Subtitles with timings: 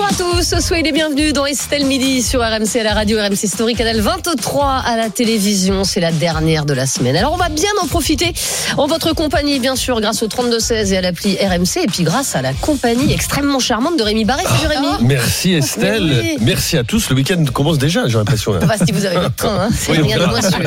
[0.00, 3.46] Bonjour à tous, soyez les bienvenus dans Estelle Midi sur RMC à la radio, RMC
[3.46, 5.84] Story, canal 23 à la télévision.
[5.84, 7.16] C'est la dernière de la semaine.
[7.16, 8.32] Alors on va bien en profiter
[8.78, 12.34] en votre compagnie, bien sûr, grâce au 3216 et à l'appli RMC, et puis grâce
[12.34, 14.42] à la compagnie extrêmement charmante de Rémi Barré.
[14.44, 14.88] Salut Rémi.
[15.02, 16.06] Merci Estelle.
[16.06, 16.38] Mais oui.
[16.40, 17.10] Merci à tous.
[17.10, 18.54] Le week-end commence déjà, j'ai l'impression.
[18.56, 20.60] Enfin, si vous avez le temps, hein, c'est Oui, rien de moins sûr.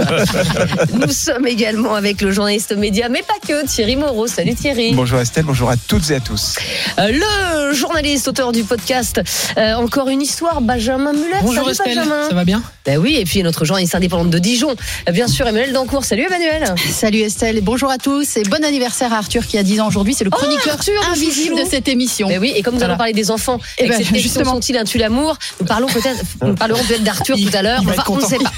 [0.93, 4.27] Nous sommes également avec le journaliste média, mais pas que, Thierry Moreau.
[4.27, 4.93] Salut Thierry.
[4.93, 6.55] Bonjour Estelle, bonjour à toutes et à tous.
[6.99, 9.22] Euh, le journaliste, auteur du podcast
[9.57, 11.37] euh, Encore une histoire, Benjamin Muller.
[11.41, 12.29] Bonjour Salut Estelle, Benjamin.
[12.29, 14.75] ça va bien Ben oui, et puis notre journaliste indépendante de Dijon,
[15.11, 16.05] bien sûr, Emmanuel Dancourt.
[16.05, 16.73] Salut Emmanuel.
[16.91, 19.87] Salut Estelle et bonjour à tous et bon anniversaire à Arthur qui a 10 ans
[19.87, 20.13] aujourd'hui.
[20.13, 22.27] C'est le Oh, chroniqueur Arthur, le invisible de cette émission.
[22.27, 22.93] Ben oui, et comme nous Voilà.
[22.93, 24.53] allons parler des enfants, Eh avec ben, cette justement.
[24.53, 25.37] sont-ils un tue l'amour?
[25.59, 27.81] Nous parlons peut-être, nous parlerons peut-être d'Arthur tout à l'heure.
[27.87, 28.51] Enfin, on ne sait pas.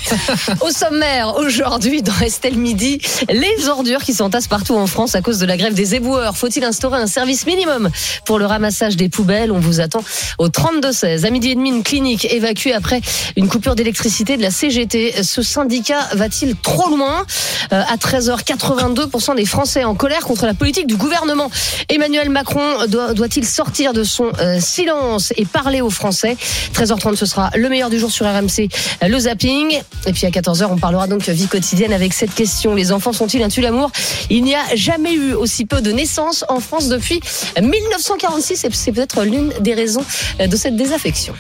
[0.66, 3.00] Au sommaire aujourd'hui dans Estelle Midi,
[3.30, 6.38] les ordures qui s'entassent partout en France à cause de la grève des éboueurs.
[6.38, 7.90] Faut-il instaurer un service minimum
[8.26, 9.52] pour le ramassage des poubelles?
[9.52, 10.04] On vous attend
[10.38, 11.26] au 32 16.
[11.26, 13.02] À midi et demi, une clinique évacuée après
[13.36, 15.24] une coupure d'électricité de la CGT.
[15.24, 17.26] Ce syndicat va-t-il trop loin?
[17.74, 21.50] Euh, À 13h, 82% des Français en colère contre la politique du gouvernement.
[21.90, 26.38] Emmanuel Macron doit- doit-il sortir de son euh, silence et parler aux Français?
[26.74, 28.70] 13h30, ce sera le meilleur du jour sur RMC,
[29.04, 29.80] euh, le zapping.
[30.08, 32.76] Et puis à 14h, on parlera donc vie quotidienne avec cette question.
[32.76, 33.92] Les enfants sont-ils un tue-l'amour?
[34.30, 37.20] Il n'y a jamais eu aussi peu de naissances en France depuis
[37.62, 40.04] 1946 et c'est peut-être l'une des raisons
[40.40, 41.34] de cette désaffection.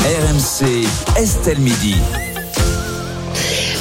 [0.00, 1.96] RMC, Estelle Midi.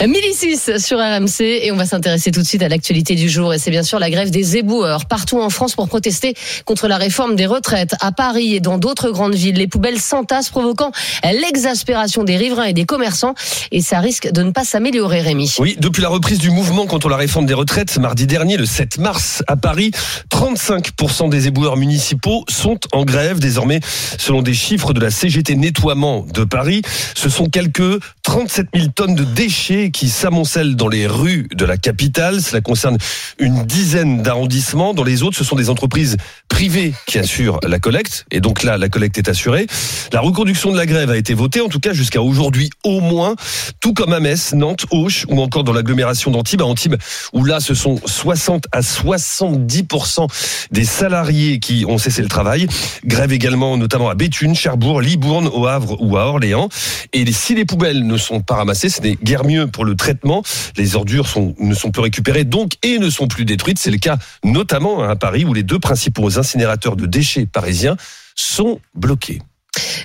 [0.08, 3.60] 1006 sur RMC et on va s'intéresser tout de suite à l'actualité du jour et
[3.60, 6.34] c'est bien sûr la grève des éboueurs partout en France pour protester
[6.66, 7.94] contre la réforme des retraites.
[8.00, 10.92] À Paris et dans d'autres grandes villes, les poubelles s'entassent provoquant
[11.24, 13.36] l'exaspération des riverains et des commerçants
[13.72, 15.54] et ça risque de ne pas s'améliorer Rémi.
[15.60, 18.98] Oui, depuis la reprise du mouvement contre la réforme des retraites, mardi dernier, le 7
[18.98, 19.92] mars, à Paris,
[20.32, 23.40] 35% des éboueurs municipaux sont en grève.
[23.40, 23.82] Désormais,
[24.18, 26.82] selon des chiffres de la CGT Nettoiement de Paris,
[27.16, 31.78] ce sont quelques 37 000 tonnes de déchets qui s'amoncellent dans les rues de la
[31.78, 32.42] capitale.
[32.42, 32.98] Cela concerne
[33.40, 34.94] une dizaine d'arrondissements.
[34.94, 38.26] Dans les autres, ce sont des entreprises privées qui assurent la collecte.
[38.32, 39.68] Et donc là, la collecte est assurée.
[40.14, 43.36] La reconduction de la grève a été votée, en tout cas jusqu'à aujourd'hui au moins,
[43.80, 46.62] tout comme à Metz, Nantes, Auch ou encore dans l'agglomération d'Antibes.
[46.62, 46.96] À Antibes,
[47.34, 50.28] où là, ce sont 60 à 70%
[50.72, 52.68] des salariés qui ont cessé le travail.
[53.06, 56.70] Grève également notamment à Béthune, Cherbourg, Libourne, au Havre ou à Orléans.
[57.14, 60.44] Et si les poubelles ne sont pas ramassées, ce n'est guère mieux pour le traitement.
[60.78, 61.28] Les ordures
[61.60, 63.80] ne sont plus récupérées donc et ne sont plus détruites.
[63.80, 67.98] C'est le cas notamment à Paris où les deux principaux incinérateurs de déchets parisiens
[68.36, 69.42] sont bloqués.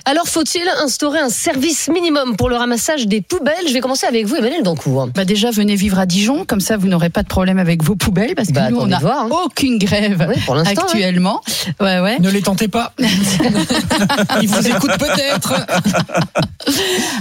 [0.05, 3.67] Alors faut-il instaurer un service minimum pour le ramassage des poubelles?
[3.67, 5.07] Je vais commencer avec vous Emmanuel Dancourt.
[5.13, 7.95] Bah déjà venez vivre à Dijon, comme ça vous n'aurez pas de problème avec vos
[7.95, 9.27] poubelles parce que Bah, nous on n'a hein.
[9.43, 11.41] aucune grève Oui, pour actuellement.
[11.81, 12.17] Ouais ouais.
[12.19, 12.93] Ne les tentez pas.
[14.41, 15.53] Ils vous écoutent peut-être.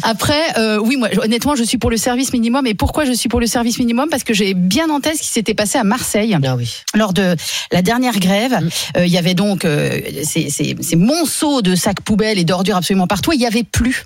[0.03, 2.67] Après, euh, oui, moi, honnêtement, je suis pour le service minimum.
[2.67, 4.09] Et pourquoi je suis pour le service minimum?
[4.11, 6.37] Parce que j'ai bien en tête ce qui s'était passé à Marseille.
[6.45, 6.71] Ah oui.
[6.95, 7.37] Lors de
[7.73, 8.69] la dernière grève, Mm.
[8.99, 12.77] euh, il y avait donc euh, ces, ces, ces monceaux de sacs poubelles et d'ordures
[12.77, 13.33] absolument partout.
[13.33, 14.05] Il y avait plus.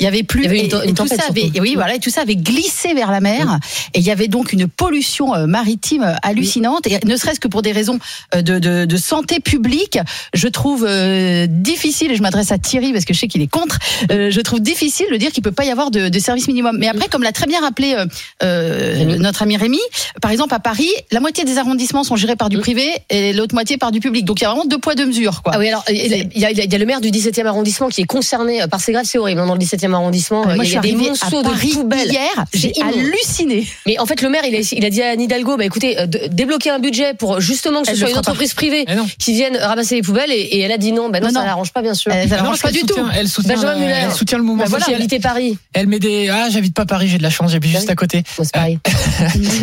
[0.00, 0.42] Il y avait plus.
[0.42, 2.94] Il y avait une et- tout ça avait, oui, voilà, et tout ça avait glissé
[2.94, 3.58] vers la mer.
[3.94, 6.86] Et il y avait donc une pollution euh, maritime euh, hallucinante.
[6.86, 7.98] Et ne serait-ce que pour des raisons
[8.34, 9.98] euh, de, de, de santé publique,
[10.34, 12.12] je trouve euh, difficile.
[12.12, 13.78] Et je m'adresse à Thierry parce que je sais qu'il est contre.
[14.12, 16.76] euh, je trouve difficile de dire qu'il peut pas y avoir de, de service minimum.
[16.78, 17.96] Mais après, comme l'a très bien rappelé
[18.42, 19.78] euh, notre ami Rémi,
[20.22, 23.54] par exemple à Paris, la moitié des arrondissements sont gérés par du privé et l'autre
[23.54, 24.24] moitié par du public.
[24.24, 25.42] Donc il y a vraiment deux poids deux mesures.
[25.42, 25.52] Quoi.
[25.54, 26.14] Ah oui, alors y
[26.44, 29.04] a- il y a le maire du 17e arrondissement qui est concerné par ces grèves,
[29.06, 29.40] c'est horrible.
[29.40, 32.10] hein, Dans le 17e arrondissement, Ah, moi, il y a des monceaux de poubelles.
[32.10, 33.66] hier, j'ai halluciné.
[33.86, 35.98] Mais en fait, le maire, il a, il a dit à Anne Hidalgo, bah écoutez,
[35.98, 38.30] euh, de- débloquer un budget pour justement que ce Elle soit une fera pas.
[38.30, 38.84] entreprise privée
[39.18, 41.40] qui vienne ramasser les poubelles, et, et elle a dit non, bah non, Non, ça
[41.40, 41.46] non.
[41.46, 42.10] l'arrange pas, bien sûr.
[42.12, 42.94] Euh, ça Non, l'arrange pas du tout.
[43.14, 43.94] Elle soutient, Benjamin euh, Muller.
[44.04, 45.20] elle soutient le mouvement Bah voilà, social.
[45.22, 46.28] Paris, Elle met des.
[46.28, 48.22] Ah, j'habite pas Paris, j'ai de la chance, j'habite juste à côté.
[48.52, 48.78] Pareil.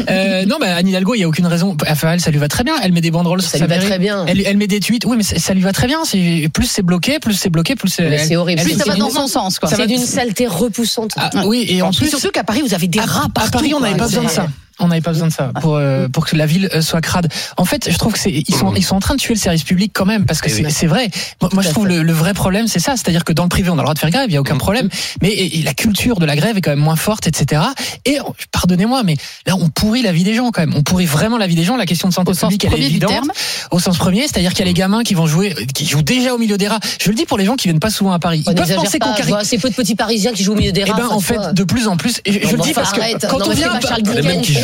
[0.10, 1.76] Euh, non, bah, Anne Hidalgo, il y a aucune raison.
[1.90, 2.76] Enfin, elle, ça lui va très bien.
[2.84, 3.88] Elle met des banderoles sur Ça sa lui va mairie.
[3.90, 4.26] très bien.
[4.28, 5.06] Elle, elle met des tweets.
[5.06, 6.04] Oui, mais ça lui va très bien.
[6.06, 8.10] C'est plus c'est bloqué, plus c'est bloqué, plus c'est.
[8.10, 8.62] Mais c'est horrible.
[8.62, 9.60] Plus ça va dans son sens.
[9.68, 11.12] C'est d'une saleté repoussante.
[11.18, 12.10] Ah, oui, et en Et plus.
[12.10, 13.52] surtout qu'à Paris, vous avez des à, rats à partout.
[13.52, 14.48] Paris, on n'avait pas besoin de ça.
[14.80, 17.30] On n'avait pas besoin de ça pour euh, pour que la ville euh, soit crade.
[17.56, 19.40] En fait, je trouve que c'est ils sont ils sont en train de tuer le
[19.40, 20.72] service public quand même parce que Eh c'est oui.
[20.72, 21.10] c'est vrai.
[21.42, 23.70] Moi, moi, je trouve le, le vrai problème c'est ça, c'est-à-dire que dans le privé
[23.70, 24.90] on a le droit de faire grève, il y a aucun problème,
[25.22, 27.62] mais et- et la culture de la grève est quand même moins forte, etc.
[28.06, 29.16] Et oh, pardonnez-moi, mais
[29.48, 30.74] là on pourrit la vie des gens quand même.
[30.76, 31.78] On pourrit vraiment la vie des gens.
[31.78, 33.12] La question de santé Au sens publique elle est évidente.
[33.12, 33.32] terme.
[33.72, 36.34] Au sens premier, c'est-à-dire qu'il y a les gamins qui vont jouer, qui jouent déjà
[36.34, 36.80] au milieu des rats.
[37.02, 38.44] Je le dis pour les gens qui viennent pas souvent à Paris.
[38.46, 40.44] On Ils peuvent penser pas, qu'on je cari- vois, C'est peu de petits Parisiens qui
[40.44, 40.98] jouent au milieu des Eh rats.
[40.98, 42.92] ben en fait, de plus en plus, et je, je Non, le mais dis parce
[42.92, 43.70] que quand on vient,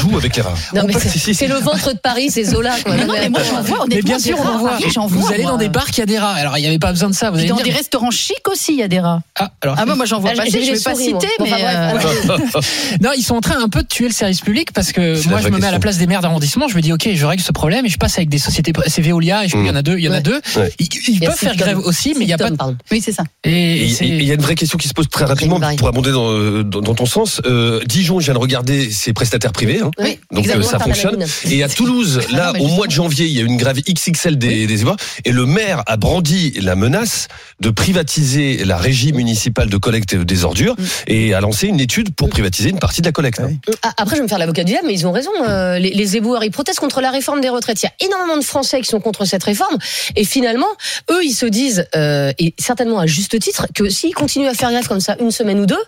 [0.08, 0.54] Il y avec les rats.
[0.74, 2.76] Non, mais Si, c'est le ventre de Paris, c'est Zola.
[2.84, 2.96] quoi.
[2.96, 3.86] Mais non, mais moi j'en vois, honnêtement.
[3.96, 4.78] mais bien sûr, on en à voit.
[4.94, 5.52] J'en Vous vois, allez moi.
[5.52, 6.34] dans des bars qui a des rats.
[6.34, 7.30] Alors il n'y avait pas besoin de ça.
[7.32, 9.22] Vous allez dans des restaurants chics aussi, il y a des rats.
[9.40, 11.46] Ah, alors, Ah, moi, moi j'en vois Ah, passer, j'ai je vais pas citer, Bon,
[11.46, 11.54] mais.
[11.54, 12.44] euh, allez.
[13.02, 15.40] non, ils sont en train un peu de tuer le service public parce que moi
[15.42, 16.68] je me mets à la place des maires d'arrondissement.
[16.68, 18.74] Je me dis ok, je règle ce problème et je passe avec des sociétés.
[18.88, 19.98] C'est Veolia et je il y en a deux.
[19.98, 20.42] Il y en a deux.
[20.80, 22.50] Ils, Il y peuvent faire grève aussi, mais il y a pas.
[22.92, 23.24] Oui, c'est ça.
[23.44, 26.32] Et, il y a une vraie question qui se pose très rapidement pour abonder dans,
[26.32, 27.42] euh, dans, dans ton sens.
[27.46, 29.82] Euh, Dijon, je viens de regarder ses prestataires privés.
[29.98, 30.04] Hein.
[30.04, 31.26] Oui, Donc euh, ça fonctionne.
[31.50, 33.80] Et à Toulouse, Ah là, au mois de janvier, il y a eu une grève
[33.82, 34.98] XXL des, des éboueurs.
[35.26, 37.28] Et le maire a brandi la menace
[37.60, 40.84] de privatiser la régie municipale de collecte des ordures Mm.
[41.08, 43.42] et a lancé une étude pour privatiser une partie de la collecte.
[43.84, 45.32] Ah, Après, je vais me faire l'avocat du diable, mais ils ont raison.
[45.48, 47.82] euh, les, les éboueurs, ils protestent contre la réforme des retraites.
[47.84, 49.78] Il y a énormément de Français qui sont contre cette réforme.
[50.16, 50.68] Et finalement,
[51.12, 54.72] eux, ils se disent, euh, et certainement à juste titre, que s'ils continuent à faire
[54.72, 55.82] grève comme ça une semaine ou deux,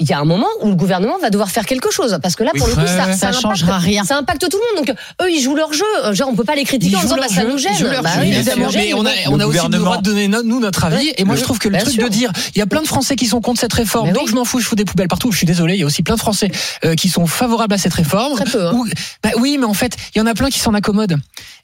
[0.00, 2.18] il y a un moment où le gouvernement va devoir faire quelque chose.
[2.20, 4.02] Parce que là, pour le coup, ça, ouais, Ça impacte- changera rien.
[4.02, 4.86] Ça impacte tout le monde.
[4.86, 5.84] Donc, eux, ils jouent leur jeu.
[6.12, 7.72] Genre, on peut pas les critiquer Ils en disant, bah, ça nous gêne.
[7.74, 9.78] ils jouent leur Bah oui, Évidemment, ça mais on a, on Le a aussi le
[9.78, 10.96] droit de donner no- nous notre avis.
[11.06, 11.14] Ouais.
[11.18, 12.02] Et moi, je trouve que le truc sûr.
[12.02, 14.24] de dire, il y a plein de Français qui sont contre cette réforme, Mais donc
[14.24, 14.30] oui.
[14.30, 15.30] je m'en fous, je fous des poubelles partout.
[15.30, 16.50] Je suis désolé, il y a aussi plein de Français
[16.84, 18.34] euh, qui sont favorables à cette réforme.
[18.34, 18.72] Très peu, hein.
[18.74, 18.88] Ou-
[19.22, 21.16] bah oui, mais en fait, il y en a plein qui s'en accommodent.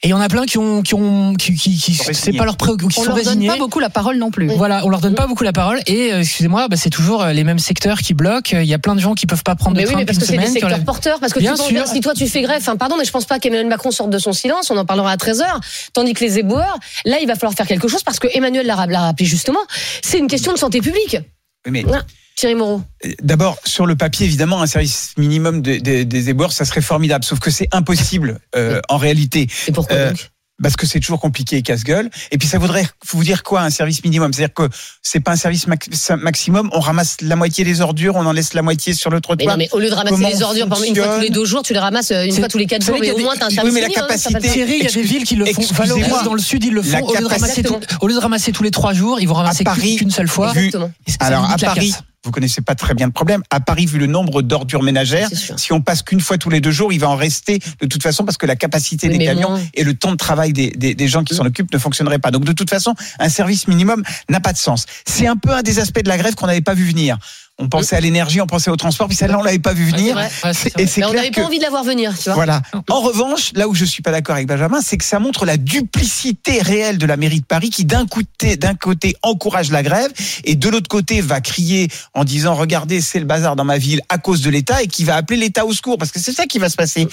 [0.03, 2.11] Et il y en a plein qui ont, qui ont, qui, qui, qui- Sont c'est
[2.13, 2.37] résignés.
[2.37, 4.47] pas leur préoccupation, qui On leur donne pas beaucoup la parole non plus.
[4.47, 7.33] Voilà, on leur donne pas beaucoup la parole et euh, excusez-moi, bah, c'est toujours euh,
[7.33, 8.57] les mêmes secteurs qui bloquent.
[8.59, 10.05] Il y a plein de gens qui peuvent pas prendre de Mais oui, train mais
[10.05, 11.19] parce une que c'est des la- secteurs porteurs.
[11.19, 13.25] Parce que Bien tu penses si toi tu fais grève, enfin pardon, mais je pense
[13.25, 14.69] pas qu'Emmanuel Macron sorte de son silence.
[14.71, 15.45] On en parlera à 13h.
[15.93, 18.85] Tandis que les éboueurs, là, il va falloir faire quelque chose parce que Emmanuel l'a
[18.85, 19.59] l'a rappelé justement.
[20.03, 21.17] C'est une question de santé publique.
[21.65, 22.03] Oui, mais Voilà.
[22.37, 22.81] Thierry Moreau.
[23.21, 27.23] D'abord, sur le papier, évidemment, un service minimum de- de- des éboueurs, ça serait formidable.
[27.25, 30.30] Sauf que c'est impossible euh, en réalité, Et pourquoi Euh, donc?
[30.61, 32.09] Parce que c'est toujours compliqué et casse-gueule.
[32.31, 34.31] Et puis ça voudrait vous dire quoi, un service minimum?
[34.33, 34.69] C'est-à-dire que
[35.01, 36.69] c'est pas un service max- maximum.
[36.73, 39.49] On ramasse la moitié des ordures, on en laisse la moitié sur le mais trottoir.
[39.53, 41.29] non, mais au lieu de ramasser comment les ordures, par exemple, une fois tous les
[41.29, 43.35] deux jours, tu les ramasses euh, une fois tous les quatre jours, mais au moins
[43.37, 45.35] t'as un oui, service mais la minimum, capacité- Thierry, il y a des villes qui
[45.35, 45.61] le font.
[45.73, 46.99] Valoris, dans le sud, ils le font.
[47.01, 49.27] Au lieu, de ramasser tout- capacité- au lieu de ramasser tous les trois jours, ils
[49.27, 50.51] vont ramasser qu'une seule fois.
[50.55, 50.91] Exactement.
[51.19, 52.03] Alors à Paris, casse.
[52.23, 53.41] Vous connaissez pas très bien le problème.
[53.49, 56.71] À Paris, vu le nombre d'ordures ménagères, si on passe qu'une fois tous les deux
[56.71, 59.59] jours, il va en rester de toute façon parce que la capacité Oui, des camions
[59.73, 62.31] et le temps de travail des, des, des gens qui s'en occupent ne fonctionnerait pas.
[62.31, 64.85] Donc de toute façon, un service minimum n'a pas de sens.
[65.05, 67.17] C'est un peu un des aspects de la grève qu'on n'avait pas vu venir.
[67.61, 69.91] On pensait à l'énergie, on pensait au transport, puis celle-là on l'avait pas vu Ouais,
[69.91, 70.15] venir.
[70.17, 72.33] Ouais, c'est Et c'est on n'avait que pas envie de la voir venir, tu vois.
[72.33, 72.61] voilà.
[72.89, 75.57] En revanche, là où je suis pas d'accord avec Benjamin, c'est que ça montre la
[75.57, 80.11] duplicité réelle de la mairie de Paris qui d'un côté, d'un côté encourage la grève
[80.43, 84.01] et de l'autre côté va crier en disant regardez c'est le bazar dans ma ville
[84.09, 86.45] à cause de l'État et qui va appeler l'État au secours parce que c'est ça
[86.47, 87.07] qui va se passer.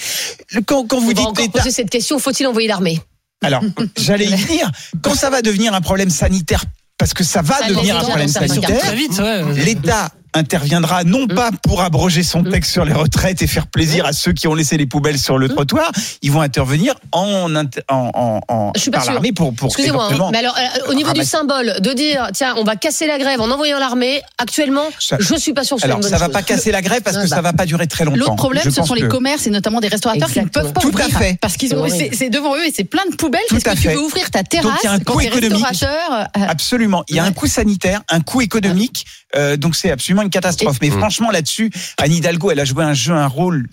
[0.65, 2.99] Quand, quand vous On va dites encore l'État, poser cette question, faut-il envoyer l'armée?
[3.43, 3.61] Alors
[3.97, 4.69] j'allais y venir.
[5.01, 6.63] Quand ça va devenir un problème sanitaire
[6.97, 8.79] parce que ça va Ça devenir un problème sanitaire.
[8.79, 9.43] Très vite, ouais.
[9.63, 11.35] L'État interviendra non Mm.
[11.35, 14.55] pas pour abroger son texte sur les retraites et faire plaisir à ceux qui ont
[14.55, 15.53] laissé les poubelles sur le Mm.
[15.55, 15.91] trottoir,
[16.21, 19.13] ils vont intervenir en, inter- en, en, en Je suis pas par sûre.
[19.13, 22.53] l'armée pour pour Excusez-moi, hein, mais alors euh, au niveau du symbole, de dire tiens,
[22.57, 25.81] on va casser la grève en envoyant l'armée, actuellement, Ça- je suis pas sûr que
[25.81, 26.33] ce soit alors une bonne ça va chose.
[26.33, 27.35] pas casser la grève parce que bah.
[27.35, 28.17] ça va pas durer très longtemps.
[28.17, 30.81] L'autre problème, Je ce sont les commerces et notamment des restaurateurs qui ne peuvent pas
[30.81, 31.37] Tout ouvrir à fait.
[31.41, 33.41] parce qu'ils C'est ont c'est c'est devant eux et c'est plein de poubelles.
[33.49, 35.19] Tout Qu'est-ce à que tu peux ouvrir ta Donc, il y a terrasse un coût
[35.21, 35.83] économique.
[35.83, 37.03] euh, Absolument.
[37.07, 39.05] Il y a un coût sanitaire, un coût économique,
[39.35, 40.77] euh, donc c'est absolument une catastrophe.
[40.81, 43.67] Mais franchement, là-dessus, Anne Hidalgo, elle a joué un jeu, un rôle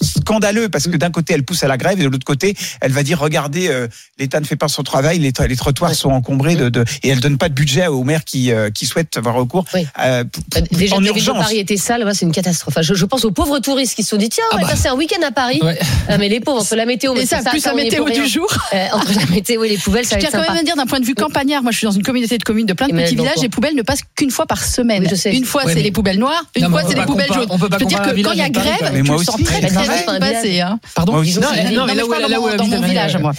[0.00, 2.92] scandaleux parce que d'un côté elle pousse à la grève et de l'autre côté elle
[2.92, 6.56] va dire regardez euh, l'État ne fait pas son travail les, les trottoirs sont encombrés
[6.56, 9.34] de, de et elle donne pas de budget aux maires qui euh, qui souhaitent avoir
[9.34, 9.86] recours Oui.
[10.00, 10.24] euh,
[10.56, 12.74] Euh, Déjà en urgence Paris était sale, c'est une catastrophe.
[12.74, 14.62] Enfin, je, je pense aux pauvres touristes qui se sont dit tiens, on Ah va
[14.64, 14.68] bah.
[14.70, 15.60] passer un week-end à Paris.
[15.62, 15.78] Ouais.
[16.08, 18.22] Ah, mais les pauvres, entre la météo, mais ça c'est plus la météo rien.
[18.22, 18.46] du jour.
[18.74, 20.86] Euh, entre la météo et les poubelles, ça Je tiens quand même à dire d'un
[20.86, 22.92] point de vue campagnard, moi je suis dans une communauté de communes de plein de
[22.94, 25.02] petits villages, les poubelles ne passent qu'une fois par semaine.
[25.02, 25.34] Oui, je sais.
[25.34, 27.46] Une fois c'est les poubelles noires, une fois c'est les poubelles jaunes.
[27.50, 29.60] on peut pas Je veux dire que quand il y a grève, tu sens très
[29.88, 30.78] hein.
[30.94, 31.22] Pardon Moi.
[31.24, 32.04] Non, non, mais là
[32.40, 33.32] où, dans mon village, moi.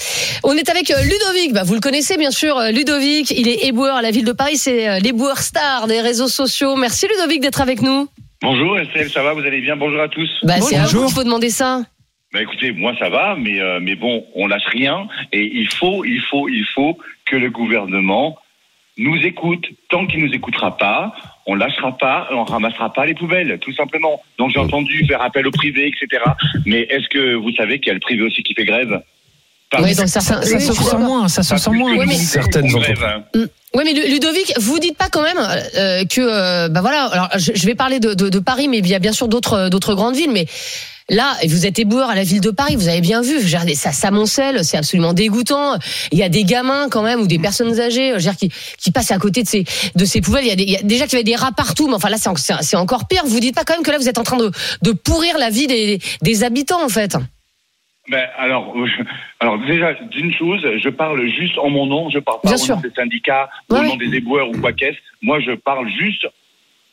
[0.43, 3.65] On est avec euh, Ludovic, bah, vous le connaissez bien sûr, euh, Ludovic, il est
[3.65, 6.75] éboueur à la ville de Paris, c'est euh, l'éboueur star des réseaux sociaux.
[6.75, 8.07] Merci Ludovic d'être avec nous.
[8.41, 9.75] Bonjour Estelle, ça va, vous allez bien?
[9.75, 10.29] Bonjour à tous.
[10.43, 11.05] Bah, c'est à vous Bonjour.
[11.05, 11.81] qu'il faut demander ça.
[12.33, 16.03] Bah écoutez, moi ça va, mais euh, mais bon, on lâche rien et il faut,
[16.03, 16.97] il faut, il faut
[17.27, 18.37] que le gouvernement
[18.97, 19.65] nous écoute.
[19.89, 21.13] Tant qu'il nous écoutera pas,
[21.45, 24.21] on lâchera pas, on ramassera pas les poubelles, tout simplement.
[24.37, 26.23] Donc j'ai entendu faire appel au privé, etc.
[26.65, 29.01] Mais est-ce que vous savez qu'il y a le privé aussi qui fait grève?
[29.79, 31.91] Oui, donc Ça se sent moins, ça se sent moins.
[31.93, 32.67] Oui, mais- nous, Certaines.
[33.75, 37.53] Oui, mais Ludovic, vous dites pas quand même euh, que, euh, bah voilà, alors je,
[37.55, 39.95] je vais parler de, de, de Paris, mais il y a bien sûr d'autres d'autres
[39.95, 40.45] grandes villes, mais
[41.09, 43.39] là, vous êtes éboueur à la ville de Paris, vous avez bien vu,
[43.75, 45.77] ça s'amoncelle, c'est absolument dégoûtant.
[46.11, 49.11] Il y a des gamins quand même ou des personnes âgées, dire, qui, qui passent
[49.11, 49.63] à côté de ces
[49.95, 50.45] de ces poubelles.
[50.45, 51.95] Il y a, des, il y a déjà qu'il y avait des rats partout, mais
[51.95, 53.23] enfin là, c'est en- c'est c'est encore pire.
[53.25, 55.49] Vous dites pas quand même que là, vous êtes en train de, de pourrir la
[55.49, 57.17] vie des, des habitants, en fait.
[58.09, 59.03] Ben, alors, euh, je-
[59.39, 62.59] alors déjà, d'une chose, je parle juste en mon nom, je parle pas Bien au
[62.65, 62.75] sûr.
[62.75, 64.97] nom des syndicats, Ouais, au nom des éboueurs ou quoi qu'est-ce.
[65.21, 66.27] Moi, je parle juste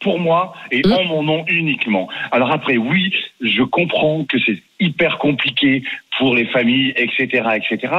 [0.00, 0.92] pour moi et Mm.
[0.92, 2.08] en mon nom uniquement.
[2.32, 5.82] Alors après, oui, je comprends que c'est hyper compliqué
[6.18, 7.92] pour les familles, etc., etc.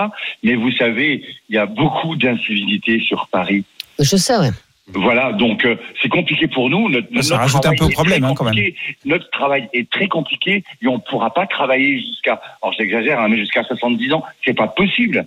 [0.44, 3.64] Mais vous savez, il y a beaucoup d'incivilités sur Paris.
[4.00, 4.50] Je sais, ouais.
[4.94, 6.90] Voilà, donc euh, c'est compliqué pour nous.
[6.90, 8.54] Notre, Ça notre rajoute un travail peu au est problème, très hein, quand même.
[8.54, 8.76] compliqué.
[9.06, 13.28] Notre travail est très compliqué et on ne pourra pas travailler jusqu'à, alors j'exagère, hein,
[13.30, 15.26] mais jusqu'à 70 ans, c'est pas possible.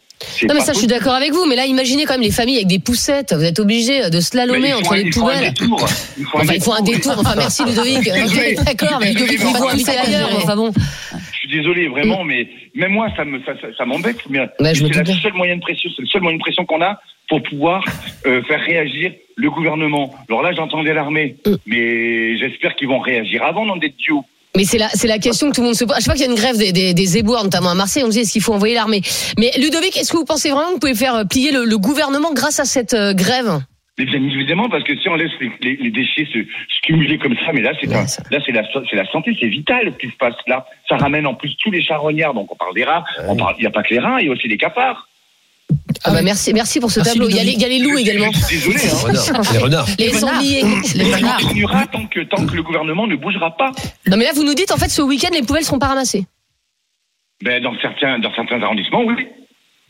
[0.48, 0.92] Non, mais ça, je suis possible.
[0.92, 1.44] d'accord avec vous.
[1.46, 3.32] Mais là, imaginez quand même les familles avec des poussettes.
[3.34, 5.52] Vous êtes obligés de Mais slalomer entre les il faut un poubelles.
[5.52, 5.86] détour.
[6.18, 7.14] Il faut un Enfin, il faut un détour.
[7.18, 8.04] Enfin, merci Ludovic.
[8.64, 9.40] D'accord, mais Ludovic,
[9.88, 10.30] ailleurs.
[10.36, 10.72] Enfin bon.
[11.32, 14.16] Je suis désolé, vraiment, mais même moi, ça me, ça, ça, ça m'embête.
[14.30, 14.40] Mais
[14.74, 15.04] c'est bien.
[15.22, 17.84] seule moyen de pression, c'est le seul moyen de pression qu'on a pour pouvoir
[18.26, 20.14] euh, faire réagir le gouvernement.
[20.28, 21.54] Alors là, j'entendais l'armée, Mm.
[21.66, 24.24] mais j'espère qu'ils vont réagir avant dans des duos.
[24.56, 25.96] Mais c'est la, c'est la question que tout le monde se pose.
[25.96, 28.04] Je sais pas qu'il y a une grève des, des, des éboueurs, notamment à Marseille.
[28.04, 29.02] On dit est-ce qu'il faut envoyer l'armée?
[29.36, 31.76] Mais Ludovic, est-ce que vous pensez vraiment que vous pouvez faire euh, plier le, le
[31.78, 33.60] gouvernement grâce à cette euh, grève?
[33.98, 37.16] Mais bien évidemment, parce que si on laisse les, les- les déchets se, se cumuler
[37.18, 37.94] comme ça, mais là, c'est Ouais,
[38.30, 40.66] là, c'est la, c'est la santé, c'est vital ce qui se passe là.
[40.88, 42.34] Ça ramène en plus tous les charognards.
[42.34, 44.26] Donc on parle des rats, on parle, il n'y a pas que les rats, il
[44.26, 45.08] y a aussi les cafards.
[46.04, 47.28] Ah bah merci, merci pour ce Merci, tableau.
[47.30, 47.60] Il y, a les, Ludovic.
[47.60, 48.30] il y a les loups également.
[48.50, 48.76] Désolé.
[48.76, 49.12] Hein.
[49.52, 49.86] Les renards.
[49.98, 50.20] Les renards.
[50.34, 50.62] sangliers.
[50.94, 51.40] Les Ça renards.
[51.40, 53.72] continuera tant que, tant que le gouvernement ne bougera pas.
[54.06, 56.26] Non mais là, vous nous dites en fait ce week-end les poubelles seront pas ramassées.
[57.42, 59.14] Ben, dans certains, dans certains arrondissements, oui.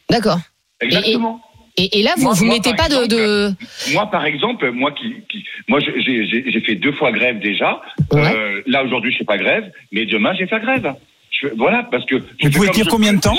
[0.08, 0.38] D'accord.
[0.80, 1.40] Exactement.
[1.76, 3.52] Et, et là, vous vous moi, mettez pas de, de...
[3.92, 7.80] Moi, par exemple, moi qui, qui moi, je- j'ai fait deux fois grève déjà.
[8.12, 8.32] Ouais.
[8.34, 10.94] Euh, là aujourd'hui, je fais pas grève, mais demain, j'ai fait grève.
[11.30, 12.16] Je, voilà, parce que.
[12.40, 13.36] fais pouvez tenir combien de temps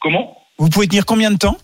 [0.00, 1.56] Comment Vous pouvez tenir combien de temps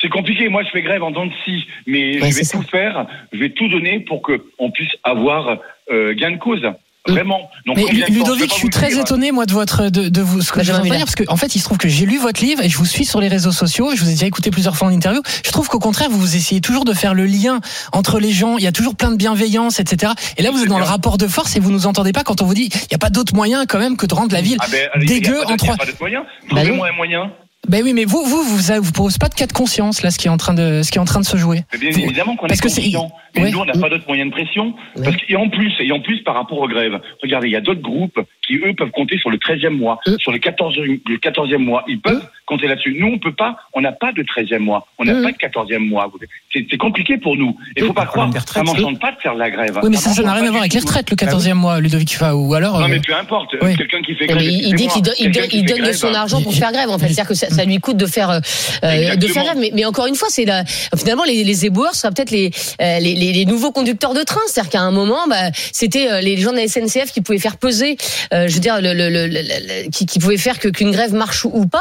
[0.00, 0.48] C'est compliqué.
[0.48, 3.06] Moi, je fais grève en dents de scie, mais Ouais, je vais tout faire.
[3.32, 5.58] Je vais tout donner pour que on puisse avoir
[5.92, 6.62] euh, gain de cause.
[7.08, 7.50] Vraiment.
[7.64, 9.00] Donc, Mais Ludovic, je suis vous très dire.
[9.00, 11.04] étonné moi de votre de, de vous ce que Bah, je j'aimerais viens de bien.
[11.04, 12.76] dire parce qu'en en fait il se trouve que j'ai lu votre livre et je
[12.76, 15.22] vous suis sur les réseaux sociaux, je vous ai déjà écouté plusieurs fois en interview.
[15.44, 17.60] Je trouve qu'au contraire vous vous essayez toujours de faire le lien
[17.92, 18.58] entre les gens.
[18.58, 20.12] Il y a toujours plein de bienveillance, etc.
[20.36, 22.42] Et là vous êtes dans le rapport de force et vous nous entendez pas quand
[22.42, 24.42] on vous dit il y a pas d'autre moyen quand même que de rendre la
[24.42, 25.76] ville Ah ben, allez, il y a dégueu en il y a trois.
[25.76, 26.20] pas d'autre moyen.
[26.50, 27.32] Bah Trouvez-moi un moyen.
[27.68, 30.10] Ben oui mais vous vous vous vous, vous posez pas de cas de conscience là
[30.10, 31.62] ce qui est en train de ce qui est en train de se jouer.
[31.72, 33.10] Mais bien Vous- évidemment qu'on parce est que c'est- conscient.
[33.36, 33.50] Mais Ouais.
[33.52, 34.74] nous, on n'a pas d'autre moyen de pression.
[35.04, 37.56] Parce que, et en plus, et en plus, par rapport aux grèves, regardez, il y
[37.56, 40.16] a d'autres groupes qui, eux, peuvent compter sur le 13e mois, Euh.
[40.18, 41.84] sur le 14e, le 14e mois.
[41.86, 42.96] Ils peuvent compter là-dessus.
[42.98, 44.88] Nous, on peut pas, on n'a pas de 13e mois.
[44.98, 45.22] On n'a Euh.
[45.22, 46.10] pas de 14e mois.
[46.52, 47.56] C'est compliqué pour nous.
[47.76, 48.30] Il faut pas croire.
[48.48, 49.78] Ça m'enchante pas de faire de la grève.
[49.84, 52.16] Oui mais ça ça n'a rien à voir avec les retraites le 14e mois Ludovic
[52.16, 53.56] Fa ou alors Non, euh, mais peu importe.
[53.76, 54.42] Quelqu'un qui fait grève.
[54.42, 55.02] il dit qu'il
[55.64, 57.06] donne, son argent pour faire grève en fait.
[57.10, 58.40] C'est-à-dire que ça, lui coûte de faire euh,
[58.84, 59.56] euh, de faire grève.
[59.58, 60.46] Mais, mais encore une fois, c'est
[60.96, 64.40] finalement les, les éboueurs seraient peut-être les, euh, les, les, les nouveaux conducteurs de train.
[64.48, 67.56] C'est-à-dire qu'à un moment, bah, c'était euh, les gens de la SNCF qui pouvaient faire
[67.56, 67.96] peser,
[68.32, 70.90] euh, je veux dire, le, le, le, le- le- qui, qui pouvaient faire que qu'une
[70.90, 71.78] grève marche ou, pas.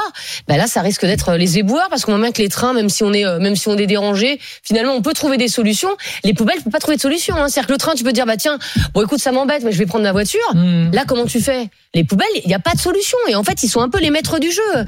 [0.48, 2.90] Bah là, ça risque d'être les éboueurs parce qu'on voit bien que les trains, même
[2.90, 5.90] si on est, même si on est dérangé, finalement, on peut trouver des solutions.
[6.24, 7.36] Les poubelles, on peut pas trouver de solution.
[7.38, 7.48] Hein.
[7.50, 8.58] C'est-à-dire que le train, tu peux dire, bah tiens,
[8.94, 10.40] bon écoute, ça m'embête, mais je vais prendre ma voiture.
[10.54, 10.92] hmm.
[10.94, 11.68] Là, comment tu fais?
[11.96, 13.18] Les poubelles, il n'y a pas de solution.
[13.30, 14.62] Et en fait, ils sont un peu les maîtres du jeu.
[14.76, 14.84] Euh,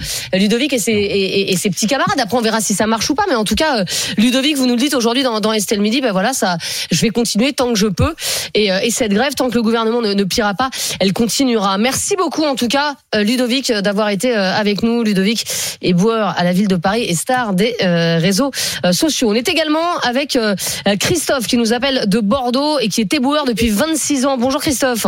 [0.72, 2.20] Ludovic et ses, et, et- et ses petits camarades.
[2.20, 3.24] Après, on verra si ça marche ou pas.
[3.30, 3.86] Mais en tout cas, euh,
[4.18, 6.58] Ludovic, vous nous le dites aujourd'hui dans, dans Estelle Midi, ben voilà, ça,
[6.92, 8.14] je vais continuer tant que je peux.
[8.54, 11.78] Et, euh, et cette grève, tant que le gouvernement ne, ne pliera pas, elle continuera.
[11.78, 15.04] Merci beaucoup, en tout cas, euh, Ludovic, d'avoir été avec nous.
[15.04, 15.46] Ludovic
[15.82, 18.52] est boueur à la ville de Paris et star des euh, réseaux
[18.92, 19.30] sociaux.
[19.32, 20.56] On est également avec euh,
[21.00, 24.38] Christophe qui nous appelle de Bordeaux et qui est éboueur depuis 26 ans.
[24.38, 25.06] Bonjour Christophe.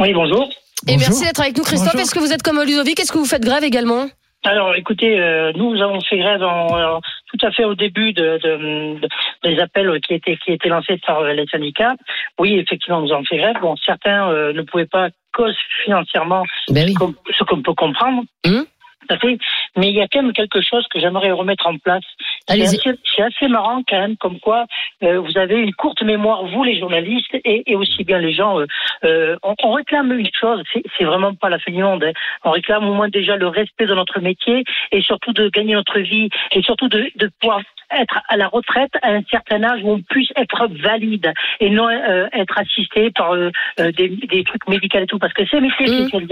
[0.00, 0.48] Oui, bonjour.
[0.86, 1.08] Et Bonjour.
[1.08, 1.94] merci d'être avec nous, Christophe.
[1.96, 3.00] Est-ce que vous êtes comme Ludovic?
[3.00, 4.06] Est-ce que vous faites grève également?
[4.44, 6.98] Alors, écoutez, euh, nous avons fait grève en, euh,
[7.30, 9.08] tout à fait au début de, de- de-
[9.42, 11.96] des appels qui étaient qui étaient lancés par les syndicats.
[12.38, 13.56] Oui, effectivement, nous avons fait grève.
[13.60, 16.94] Bon, certains euh, ne pouvaient pas cause financièrement Ben oui.
[17.36, 18.22] ce qu'on peut comprendre.
[18.46, 18.64] Hum.
[19.08, 19.38] Tout à fait.
[19.76, 22.02] mais il y a quand même quelque chose que j'aimerais remettre en place.
[22.48, 24.66] C'est assez, c'est assez marrant quand même, comme quoi
[25.02, 28.58] euh, vous avez une courte mémoire, vous les journalistes, et, et aussi bien les gens.
[28.60, 28.66] euh,
[29.04, 32.02] euh, on, on réclame une chose, c'est, c'est vraiment pas la fin du monde.
[32.04, 32.12] hein.
[32.44, 35.98] On réclame au moins déjà le respect de notre métier et surtout de gagner notre
[36.00, 39.92] vie et surtout de, de pouvoir être à la retraite à un certain âge où
[39.92, 43.50] on puisse être valide et non euh, être assisté par euh,
[43.80, 46.08] euh, des, des trucs médicaux et tout parce que c'est métier Mhm.
[46.10, 46.26] c'est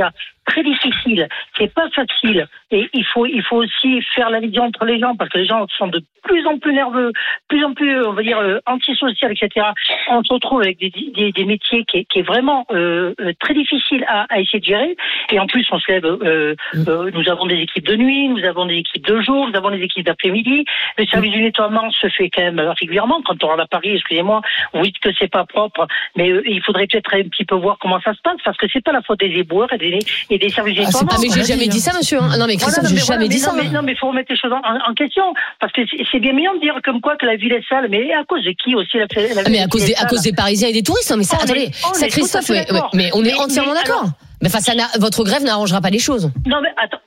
[0.45, 4.85] très difficile c'est pas facile et il faut il faut aussi faire la liaison entre
[4.85, 7.13] les gens parce que les gens sont de plus en plus nerveux
[7.49, 9.65] plus en plus on va dire euh, antisocial etc
[10.11, 13.33] on se retrouve avec des, des, des métiers qui est, qui est vraiment euh, euh,
[13.39, 14.97] très difficile à, à essayer de gérer
[15.31, 16.57] et en plus on se lève euh,
[16.89, 19.71] euh, nous avons des équipes de nuit nous avons des équipes de jour nous avons
[19.71, 20.65] des équipes d'après-midi
[20.99, 24.41] le service du nettoiement se fait quand même régulièrement quand on rentre à Paris excusez-moi
[24.75, 25.87] vous dites que c'est pas propre
[26.17, 28.67] mais euh, il faudrait peut-être un petit peu voir comment ça se passe parce que
[28.73, 31.13] c'est pas la faute des éboueurs et des, et des services du Ah, c'est nettoiement
[31.15, 32.19] Ah, mais j'ai jamais dit, ça, monsieur.
[32.21, 32.37] hein.
[32.37, 33.53] Non, mais Christophe, voilà, j'ai mais jamais voilà, dit mais ça.
[33.53, 35.23] non, mais, non, mais faut remettre les choses en, en- en question
[35.61, 38.13] parce que c'est- bien mignon de dire comme quoi que la ville est sale, mais
[38.13, 40.23] à cause de qui aussi la, la Ah, mais à cause des, à sale cause
[40.23, 41.11] des Parisiens et des touristes.
[41.11, 42.49] Non, mais ça, On attendez, ça, Christophe,
[42.95, 44.05] mais on est Mais- entièrement d'accord.
[44.43, 46.31] Mais enfin, ça votre grève n'arrangera pas les choses.
[46.47, 46.99] Non, mais attends.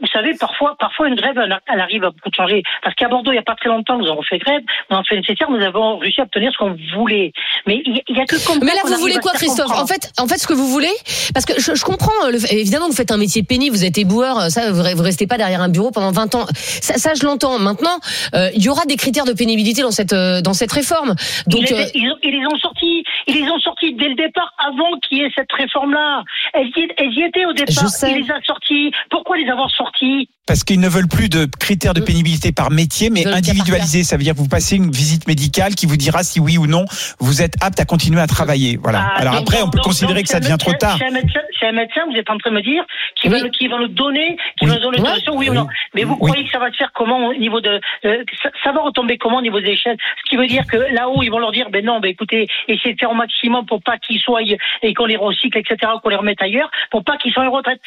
[0.00, 2.62] Vous savez, parfois, parfois une grève, elle, elle arrive à beaucoup changer.
[2.82, 5.04] Parce qu'à Bordeaux, il n'y a pas très longtemps, nous avons fait grève, nous avons
[5.04, 7.32] fait nécessaire, nous avons réussi à obtenir ce qu'on voulait.
[7.66, 10.26] Mais il y, a que comme Mais là, vous voulez quoi, Christophe En fait, en
[10.26, 10.92] fait, ce que vous voulez,
[11.34, 14.38] parce que je, je comprends, le, évidemment, vous faites un métier pénible, vous êtes éboueur,
[14.38, 16.46] euh, ça, vous, vous restez pas derrière un bureau pendant 20 ans.
[16.54, 17.58] Ça, ça je l'entends.
[17.58, 17.98] Maintenant,
[18.34, 21.14] euh, il y aura des critères de pénibilité dans cette, euh, dans cette réforme.
[21.46, 24.52] Donc, ils, euh, ils, ils les ont sortis, ils les ont sortis dès le départ,
[24.58, 26.24] avant qu'il y ait cette réforme-là.
[26.54, 27.74] Elles, y- elles y étaient au départ.
[27.84, 28.10] Je sais.
[28.12, 28.90] Il les a sortis.
[29.10, 33.10] Pourquoi les avoir sortis Parce qu'ils ne veulent plus de critères de pénibilité par métier,
[33.10, 34.02] mais Ils le individualisés.
[34.02, 36.66] Ça veut dire que vous passez une visite médicale qui vous dira si oui ou
[36.66, 36.84] non
[37.20, 38.78] vous êtes apte à continuer à travailler.
[38.82, 39.02] Voilà.
[39.14, 40.96] Ah, Alors donc- après, on peut donc- considérer donc que ça devient trop tard.
[40.98, 43.40] C'est un médecin, c'est un médecin, vous êtes en train de me dire, qui Oui.
[43.42, 44.70] va, qui va nous donner, qui Oui.
[44.70, 45.66] va nous donner l'autorisation, oui ou non.
[45.94, 46.30] Mais vous Oui.
[46.30, 49.18] croyez que ça va se faire comment au niveau de, euh, ça, ça va retomber
[49.18, 49.96] comment au niveau des échelles?
[50.24, 52.94] Ce qui veut dire que là-haut, ils vont leur dire, ben non, ben écoutez, essayez
[52.94, 54.40] de faire maximum pour pas qu'ils soient
[54.82, 57.80] et qu'on les recycle, etc., qu'on les remette ailleurs, pour pas qu'ils soient en retraite.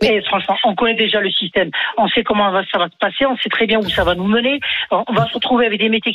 [0.00, 1.70] Et franchement, on connaît déjà le système.
[1.96, 3.26] On sait comment ça va se passer.
[3.26, 4.60] On sait très bien où ça va nous mener.
[4.90, 6.14] On va se retrouver avec des métiers.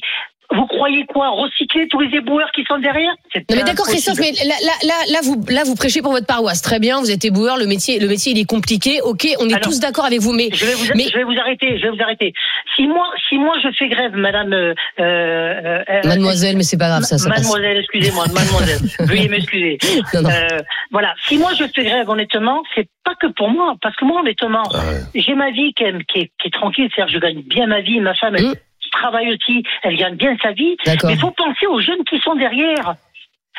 [0.56, 3.14] Vous croyez quoi Recycler tous les éboueurs qui sont derrière?
[3.36, 3.86] Non mais d'accord.
[3.88, 7.00] Christophe, mais là, là, là, là, vous, là vous prêchez pour votre paroisse, très bien,
[7.00, 9.80] vous êtes éboueur, le métier, le métier il est compliqué, ok, on est Alors, tous
[9.80, 12.02] d'accord avec vous, mais Je vais vous, Mais- je vais vous arrêter, je vais vous
[12.02, 12.34] arrêter.
[12.76, 16.88] Si moi, si moi je fais grève, madame, euh, euh, euh, mademoiselle, mais c'est pas
[16.88, 19.78] grave ça, ça mademoiselle, excusez-moi, mademoiselle, veuillez m'excuser.
[20.16, 20.60] Euh,
[20.92, 24.22] voilà, si moi je fais grève, honnêtement, c'est pas que pour moi, parce que moi,
[24.22, 25.22] honnêtement, Ah ouais.
[25.22, 28.14] j'ai ma vie qui est, qui est tranquille, c'est-à-dire je gagne bien ma vie, ma
[28.16, 28.56] femme, elle Mm.
[28.94, 32.36] Travaille aussi, elle gagne bien sa vie, mais il faut penser aux jeunes qui sont
[32.36, 32.96] derrière.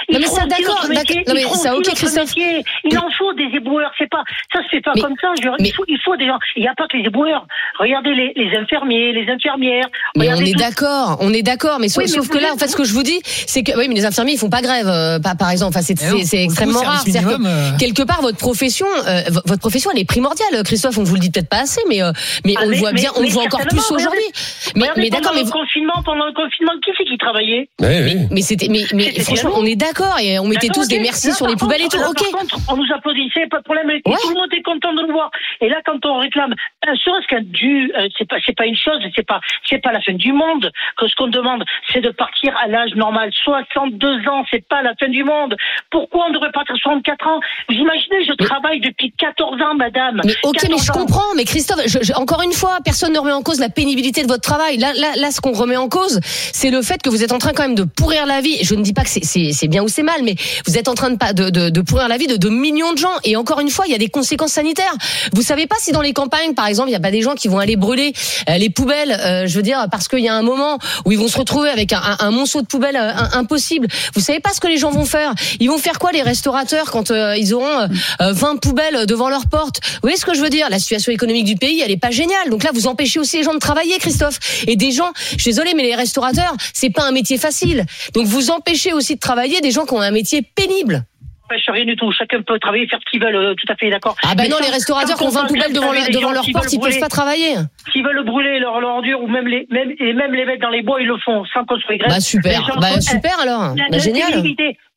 [0.09, 0.87] Ils Non, mais ça, d'accord.
[0.89, 2.37] Non, mais ça, ok, Christophe.
[2.37, 2.65] métier.
[2.85, 4.23] Il en faut des éboueurs, c'est pas,
[4.53, 5.28] ça se fait pas Mais- comme ça.
[5.41, 6.39] je- mais- il, faut, il faut des gens.
[6.57, 7.47] Il n'y a pas que les éboueurs.
[7.78, 9.87] Regardez les, les infirmiers, les infirmières.
[10.17, 12.52] Mais on est d'accord, on est d'accord, mais, sauf, Oui, mais sauf vous que là,
[12.52, 14.50] en fait, ce que je vous dis, c'est que oui, mais les infirmiers ils font
[14.50, 15.71] pas grève, euh, pas- par exemple.
[15.76, 17.00] Enfin, c'est coup, extrêmement rare.
[17.04, 20.99] C'est-à-dire que minimum, euh, quelque part, votre profession, euh, votre profession, elle est primordiale, Christophe.
[20.99, 22.13] On vous le dit peut-être pas assez, mais euh,
[22.45, 24.21] mais Ah, on le mais- voit mais- bien, on le voit encore plus aujourd'hui.
[24.76, 27.69] Mais, d'accord, pendant mais confinement, pendant le confinement, qui c'est qui travaillait?
[27.80, 28.85] Mais c'était mais
[29.23, 31.88] franchement, on est d'accord et on mettait tous des merci Là, sur les poubelles et
[31.88, 31.99] tout.
[31.99, 32.10] là.
[32.14, 33.90] Par contre, on nous applaudissait, pas de problème.
[33.90, 34.14] Et Ouais.
[34.23, 35.30] Tout le monde est content de nous voir.
[35.60, 36.54] Et là, quand on réclame,
[36.86, 39.92] un serait-ce qu'un dû, euh, c'est pas, c'est pas une chose, c'est pas, c'est pas
[39.92, 40.70] la fin du monde.
[40.99, 43.30] Que ce qu'on demande, c'est de partir à l'âge normal.
[43.44, 45.56] 62 ans, c'est pas la fin du monde.
[45.90, 47.40] Pourquoi on devrait partir à 64 ans?
[47.68, 50.20] Vous imaginez, je travaille depuis 14 ans, madame.
[50.25, 50.94] Mais ok, mais 14 je ans.
[50.94, 51.34] comprends.
[51.36, 54.28] Mais Christophe, je- je- encore une fois, personne ne remet en cause la pénibilité de
[54.28, 54.76] votre travail.
[54.78, 57.38] Là, là, là, ce qu'on remet en cause, c'est le fait que vous êtes en
[57.38, 58.58] train quand même de pourrir la vie.
[58.62, 60.87] Je ne dis pas que c'est- c'est c'est bien ou c'est mal, mais vous êtes
[60.87, 63.15] en train de, de, de, pourrir la vie de, de millions de gens.
[63.25, 64.95] Et encore une fois, il y a des conséquences sanitaires.
[65.32, 67.34] Vous savez pas si dans les campagnes, par exemple, il y a pas des gens
[67.34, 68.13] qui vont aller brûler
[68.49, 71.19] euh, les poubelles, euh, je veux dire, parce qu'il y a un moment où ils
[71.19, 73.89] vont se retrouver avec un, un, monceau de poubelles euh, impossible.
[74.15, 75.34] Vous savez pas ce que les gens vont faire.
[75.58, 77.89] Ils vont faire quoi les restaurateurs quand euh, ils auront euh,
[78.21, 80.69] euh, 20 poubelles devant leur porte Vous voyez ce que je veux dire?
[80.71, 82.50] La situation économique du pays, elle est pas géniale.
[82.50, 84.39] Donc là, vous empêchez aussi les gens de travailler, Christophe.
[84.67, 87.84] Et des gens, je suis désolée, mais les restaurateurs, c'est pas un métier facile.
[88.13, 91.05] Donc vous empêchez aussi de travailler des gens qui ont un métier pénible.
[91.47, 92.11] empêche rien du tout.
[92.13, 94.17] Chacun peut travailler, faire ce qu'il veut, euh, tout à fait d'accord.
[94.23, 96.65] Ah ben non, les restaurateurs qui ont 20 on poubelles devant, la- devant leur porte,
[96.65, 97.55] veulent ils peuvent brûler- pas travailler.
[97.93, 100.71] S'ils veulent brûler leur, leur ordure ou même les, même, et même les mettre dans
[100.71, 102.11] les bois, ils le font sans qu'on soit grève.
[102.11, 104.43] Bah super, bah super alors, bah génial.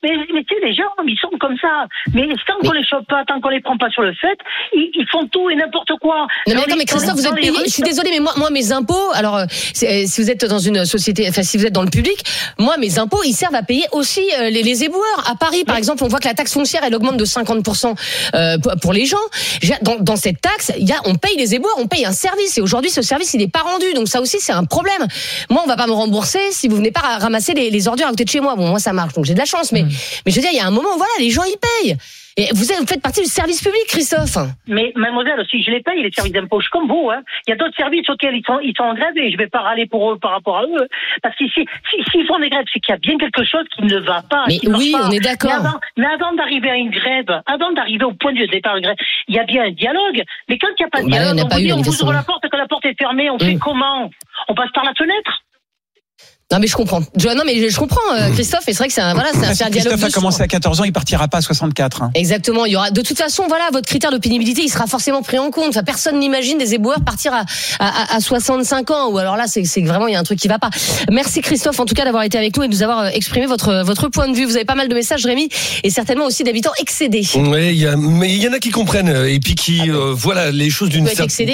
[0.04, 1.86] Mais, mais tu sais, les gens, ils sont comme ça.
[2.14, 4.38] Mais tant qu'on les chope pas, tant qu'on les prend pas sur le fait,
[4.74, 6.28] ils, ils font tout et n'importe quoi.
[6.48, 7.52] Non, mais attends, mais Christophe, vous êtes payé.
[7.66, 9.46] Je suis désolée, mais moi, moi, mes impôts, alors, euh,
[9.84, 12.24] euh, si vous êtes dans une société, enfin, si vous êtes dans le public,
[12.60, 15.24] moi, mes impôts, ils servent à payer aussi euh, les, les éboueurs.
[15.30, 17.96] À Paris, par exemple, on voit que la taxe foncière, elle augmente de 50%
[18.36, 19.18] euh, pour- les gens.
[19.82, 22.58] Dans, dans cette taxe, y a, on paye les éboueurs, on paye un service.
[22.58, 23.86] Et aujourd'hui, ce service, il n'est pas rendu.
[23.96, 25.06] Donc ça aussi, c'est un problème.
[25.50, 28.06] Moi, on va pas me rembourser si vous venez pas ra- ramasser les, les ordures
[28.08, 28.56] à côté de chez moi.
[28.56, 29.72] Bon, moi, ça marche, donc j'ai de la chance.
[29.72, 29.86] Mais,
[30.26, 31.98] mais je veux dire, il y a un moment, voilà, les gens, ils payent.
[32.40, 34.38] Et vous, êtes- vous faites partie du service public, Christophe.
[34.68, 37.10] Mais mademoiselle, si je les paye, les services d'impôt, je suis comme vous.
[37.10, 37.24] Hein.
[37.48, 39.48] Il y a d'autres services auxquels ils sont, ils sont en grève et je vais
[39.48, 40.88] pas râler pour eux par rapport à eux.
[41.24, 43.66] Parce que si, si, s'ils font des grèves, c'est qu'il y a bien quelque chose
[43.76, 44.46] qui ne va pas.
[44.48, 45.08] Mais oui, pas.
[45.08, 45.50] on est d'accord.
[45.50, 48.82] Mais avant, mais avant d'arriver à une grève, avant d'arriver au point de départ de
[48.82, 48.98] grève,
[49.28, 50.22] il y a bien un dialogue.
[50.48, 51.82] Mais quand il n'y a pas de Bah, dialogue, on pas vous eu, dit, on
[51.82, 53.60] vous ouvre la porte, quand la porte est fermée, on fait Mm.
[53.60, 54.12] comment?
[54.48, 55.42] On passe par la fenêtre?
[56.50, 57.02] Non mais je comprends.
[57.18, 59.32] Je, non mais je, je comprends euh, Christophe et c'est vrai que c'est un voilà
[59.34, 59.74] c'est un, un dialogue.
[59.74, 62.04] Christophe a commencé à 14 ans, il partira pas à 64.
[62.04, 62.12] hein.
[62.16, 62.66] Exactement.
[62.66, 65.38] Il y aura de toute façon voilà votre critère de pénibilité il sera forcément pris
[65.40, 65.68] en compte.
[65.72, 67.44] Enfin, personne n'imagine des éboueurs partir à,
[67.80, 70.40] à, à- à 65 ans ou alors là c'est vraiment il y a un truc
[70.40, 70.70] qui va pas.
[71.12, 73.46] Merci Christophe en tout cas d'avoir été avec nous et de nous avoir euh, exprimé
[73.46, 74.46] votre votre point de vue.
[74.46, 75.50] Vous avez pas mal de messages Rémi
[75.84, 77.28] et certainement aussi d'habitants excédés.
[77.36, 79.82] Ouais, il y a, mais il y en a qui comprennent euh, et puis qui
[79.90, 81.04] euh, voilà les choses d'une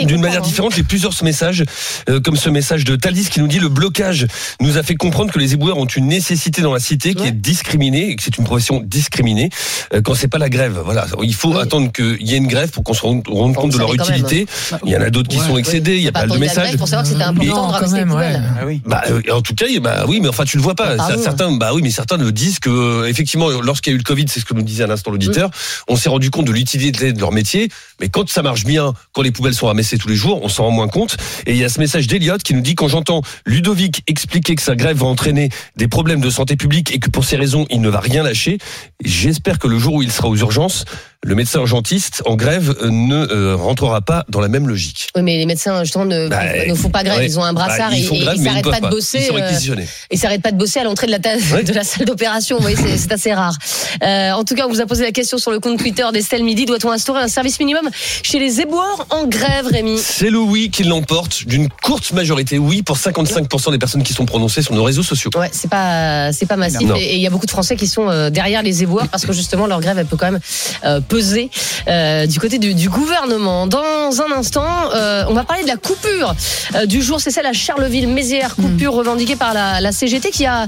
[0.05, 0.45] d'une manière hein.
[0.45, 0.75] différente.
[0.75, 1.63] J'ai plusieurs messages,
[2.09, 4.27] euh, comme ce message de Thalys qui nous dit le blocage
[4.61, 7.29] nous a fait comprendre que les éboueurs ont une nécessité dans la cité qui Ouais.
[7.29, 9.49] est discriminée et que c'est une profession discriminée
[9.93, 10.79] euh, quand c'est pas la grève.
[10.83, 11.61] Voilà, il faut Oui.
[11.61, 13.99] attendre qu'il y ait une grève pour qu'on se rende, compte de le leur même.
[14.01, 14.45] utilité.
[14.85, 15.47] Il y en a d'autres qui Ouais.
[15.47, 15.95] sont excédés.
[15.97, 16.63] Il y a pas de attendu la message.
[16.67, 18.37] grève pour savoir que c'était important de quand ramasser les.
[18.45, 18.65] Ah.
[18.85, 20.95] Bah, euh, en tout cas, bah oui, mais enfin, tu le vois pas.
[20.95, 21.21] Pardon.
[21.21, 24.03] certains, bah oui, mais certains le disent que, euh, effectivement, lorsqu'il y a eu le
[24.03, 25.49] Covid, c'est ce que nous disait à l'instant l'auditeur,
[25.87, 27.69] on s'est rendu compte de l'utilité de leur métier.
[28.01, 30.63] Mais quand ça marche bien, quand les poubelles sont ramassées tous les jours, on s'en
[30.65, 31.17] rend moins compte.
[31.45, 34.61] Et il y a ce message d'Eliott qui nous dit quand j'entends Ludovic expliquer que
[34.73, 37.79] sa grève va entraîner des problèmes de santé publique et que pour ces raisons, il
[37.79, 38.57] ne va rien lâcher,
[39.05, 40.85] j'espère que le jour où il sera aux urgences,
[41.23, 45.07] le médecin urgentiste en grève euh, ne euh, rentrera pas dans la même logique.
[45.15, 47.19] Oui mais les médecins justement ne, Bah, ne font pas grève.
[47.19, 47.25] ouais.
[47.25, 49.29] Ils ont un brassard Bah, et, ils et grève, ils s'arrêtent pas de bosser.
[49.31, 51.63] Ils euh, s'arrêtent pas de bosser à l'entrée de la, ta- Ouais.
[51.63, 52.57] de la salle d'opération.
[52.61, 53.55] Oui, c'est c'est assez rare.
[54.03, 56.43] Euh, en tout cas, on vous a posé la question sur le compte Twitter d'Estelle
[56.43, 56.65] Midi.
[56.65, 57.89] Doit-on instaurer un service minimum
[58.21, 59.97] chez les éboueurs en grève, Rémi?
[59.99, 62.57] C'est le oui qui l'emporte d'une courte majorité.
[62.57, 65.31] Oui pour 55% des personnes qui sont prononcées sur nos réseaux sociaux.
[65.35, 66.95] Ouais, c'est pas c'est pas massif Non.
[66.97, 69.67] et il y a beaucoup de Français qui sont derrière les éboueurs parce que justement
[69.67, 70.39] leur grève elle peut quand même
[71.13, 71.51] peser
[71.87, 73.67] euh, du côté du, du gouvernement.
[73.67, 76.33] Dans un instant, euh, on va parler de la coupure
[76.73, 77.21] euh, du jour.
[77.21, 80.65] C'est celle à Charleville-Mézières, coupure revendiquée par la, la CGT qui a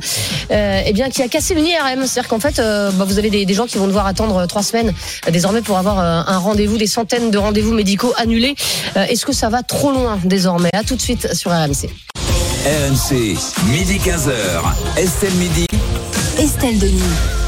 [0.51, 2.05] euh, eh bien qui a cassé une IRM.
[2.05, 4.61] C'est-à-dire qu'en fait, euh, bah, vous avez des, des gens qui vont devoir attendre trois
[4.61, 4.93] semaines
[5.27, 8.53] euh, désormais pour avoir euh, un rendez-vous, des centaines de rendez-vous médicaux annulés.
[8.97, 10.69] Euh, Est-ce que ça va trop loin désormais?
[10.73, 11.89] À tout de suite sur RMC.
[12.67, 13.35] RMC,
[13.71, 14.97] midi 15h.
[14.97, 15.65] Estelle Midi.
[16.37, 17.44] Estelle Denis.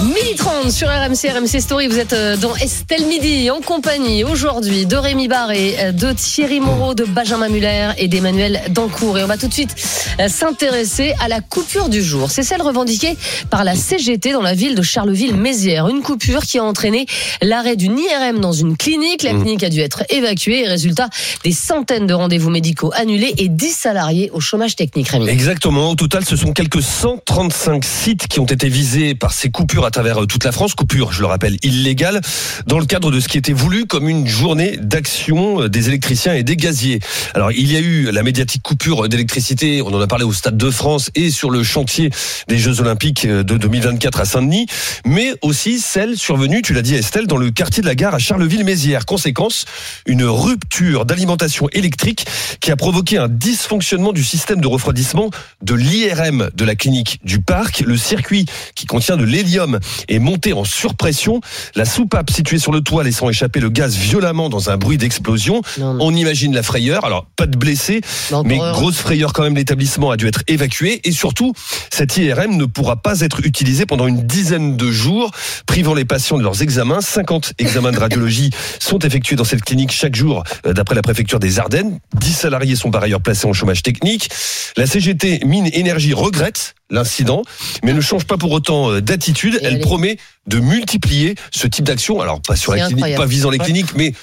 [0.00, 4.86] Midi 30 sur RMC, RMC Story, vous êtes euh, dans Estelle Midi en compagnie aujourd'hui
[4.86, 9.18] de Rémi Barré, euh, de Thierry Moreau, de Benjamin Muller et d'Emmanuel Dancourt.
[9.18, 9.76] Et on va tout de suite
[10.18, 12.30] euh, s'intéresser à la coupure du jour.
[12.30, 13.18] C'est celle revendiquée
[13.50, 15.88] par la CGT dans la ville de Charleville-Mézières.
[15.88, 17.04] Une coupure qui a entraîné
[17.42, 19.22] l'arrêt d'une IRM dans une clinique.
[19.22, 21.10] La clinique a dû être évacuée et résultat,
[21.44, 25.28] des centaines de rendez-vous médicaux annulés et 10 salariés au chômage technique, Rémi.
[25.28, 25.90] Exactement.
[25.90, 29.90] Au total, ce sont quelques 135 sites qui ont été visés par ces coupures à
[29.90, 30.74] travers euh, toute la France.
[30.74, 32.20] Coupures, je le rappelle, illégales,
[32.66, 36.34] dans le cadre de ce qui était voulu comme une journée d'action euh, des électriciens
[36.34, 37.00] et des gaziers.
[37.34, 40.56] Alors, il y a eu la médiatique coupure d'électricité, on en a parlé au Stade
[40.56, 42.10] de France et sur le chantier
[42.48, 44.66] des Jeux Olympiques euh, de 2024 à Saint-Denis,
[45.04, 48.18] mais aussi celle survenue, tu l'as dit Estelle, dans le quartier de la gare à
[48.18, 49.06] Charleville-Mézières.
[49.06, 49.64] Conséquence,
[50.06, 52.26] une rupture d'alimentation électrique
[52.60, 55.30] qui a provoqué un dysfonctionnement du système de refroidissement
[55.62, 57.80] de l'IRM de la clinique du parc.
[57.80, 59.71] Le circuit qui contient de l'hélium
[60.08, 61.40] est monté en surpression.
[61.74, 65.62] La soupape située sur le toit laissant échapper le gaz violemment dans un bruit d'explosion.
[65.80, 67.04] On imagine la frayeur.
[67.04, 71.00] Alors, pas de blessés, Non, mais grosse frayeur quand même, l'établissement a dû être évacué.
[71.04, 71.52] Et surtout,
[71.90, 75.30] cette IRM ne pourra pas être utilisée pendant une dizaine de jours,
[75.66, 77.00] privant les patients de leurs examens.
[77.00, 81.38] 50 examens de radiologie sont effectués dans cette clinique chaque jour, euh, d'après la préfecture
[81.38, 81.98] des Ardennes.
[82.14, 84.28] 10 salariés sont par ailleurs placés en chômage technique.
[84.76, 87.42] La CGT Mine Énergie regrette l'incident,
[87.82, 89.58] mais ne change pas pour autant euh, d'attitude.
[89.62, 92.20] Elle promet de multiplier ce type d'action.
[92.20, 93.22] Alors, pas sur la clinique, incroyable.
[93.22, 94.14] pas visant les cliniques, mais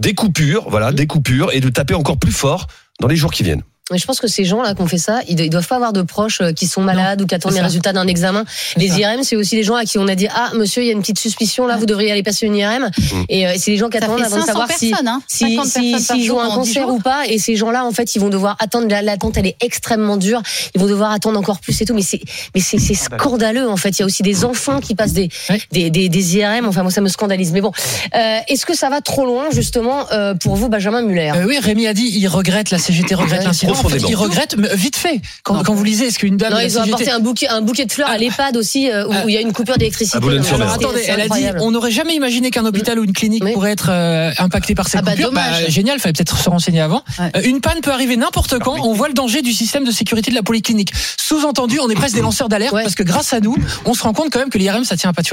[0.00, 2.66] des coupures, voilà, des coupures, et de taper encore plus fort
[3.00, 3.62] dans les jours qui viennent.
[3.90, 5.92] Mais je pense que ces gens-là qui ont fait ça, ils ils doivent pas avoir
[5.92, 7.64] de proches euh, qui sont malades ou qui attendent les ça.
[7.64, 8.44] résultats d'un examen.
[8.76, 8.98] Les ça.
[8.98, 10.92] IRM, c'est aussi des gens à qui on a dit ah monsieur, il y a
[10.92, 12.90] une petite suspicion là, vous devriez aller passer une IRM.
[13.28, 15.20] Et euh, c'est des gens qui Ça attendent avant de 500 savoir si hein.
[15.26, 17.26] si 50 si- jour ont un en 10 cancer ou pas.
[17.26, 18.86] Et ces gens-là, en fait, ils vont devoir attendre.
[18.88, 20.40] la- L'attente, elle est extrêmement dure.
[20.76, 21.92] Ils vont devoir attendre encore plus et tout.
[21.94, 22.20] Mais c'est
[22.54, 23.90] mais c'est c'est scandaleux en fait.
[23.90, 25.60] Il y a aussi des enfants qui passent des Ouais.
[25.72, 26.66] des, des, des IRM.
[26.66, 27.50] Enfin moi ça me scandalise.
[27.52, 27.72] Mais bon,
[28.14, 31.32] euh, est-ce que ça va trop loin justement euh, pour vous, Benjamin Muller?
[31.34, 33.71] Euh, oui, Rémi a dit, il regrette, la CGT regrette l'incident.
[33.72, 34.08] En fait, profondément.
[34.08, 35.20] il regrette mais vite fait.
[35.42, 37.84] Quand, quand vous lisez, est-ce qu'une dame Non, ils ont apporté un bouquet, un bouquet
[37.86, 39.24] de fleurs à l'EHPAD aussi, euh, où Ah.
[39.26, 40.18] il y a une coupure d'électricité.
[40.18, 40.54] À.
[40.54, 43.52] Alors attendez, elle a dit, on n'aurait jamais imaginé qu'un hôpital ou une clinique Oui.
[43.52, 45.28] pourrait être euh, impacté par ces Ah bah, coupures.
[45.30, 45.68] dommage.
[45.68, 47.02] génial, fallait peut-être se renseigner avant.
[47.18, 47.30] Ouais.
[47.36, 48.76] Euh, une panne peut arriver n'importe quand.
[48.80, 50.92] On voit le danger du système de sécurité de la polyclinique.
[51.18, 52.82] Sous-entendu, on est presque des lanceurs d'alerte Ouais.
[52.82, 55.12] parce que grâce à nous, on se rend compte quand même que l'IRM ça tient
[55.12, 55.28] pas de.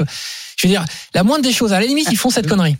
[0.56, 1.72] Je veux dire, la moindre des choses.
[1.72, 2.76] À la limite, ils font cette connerie.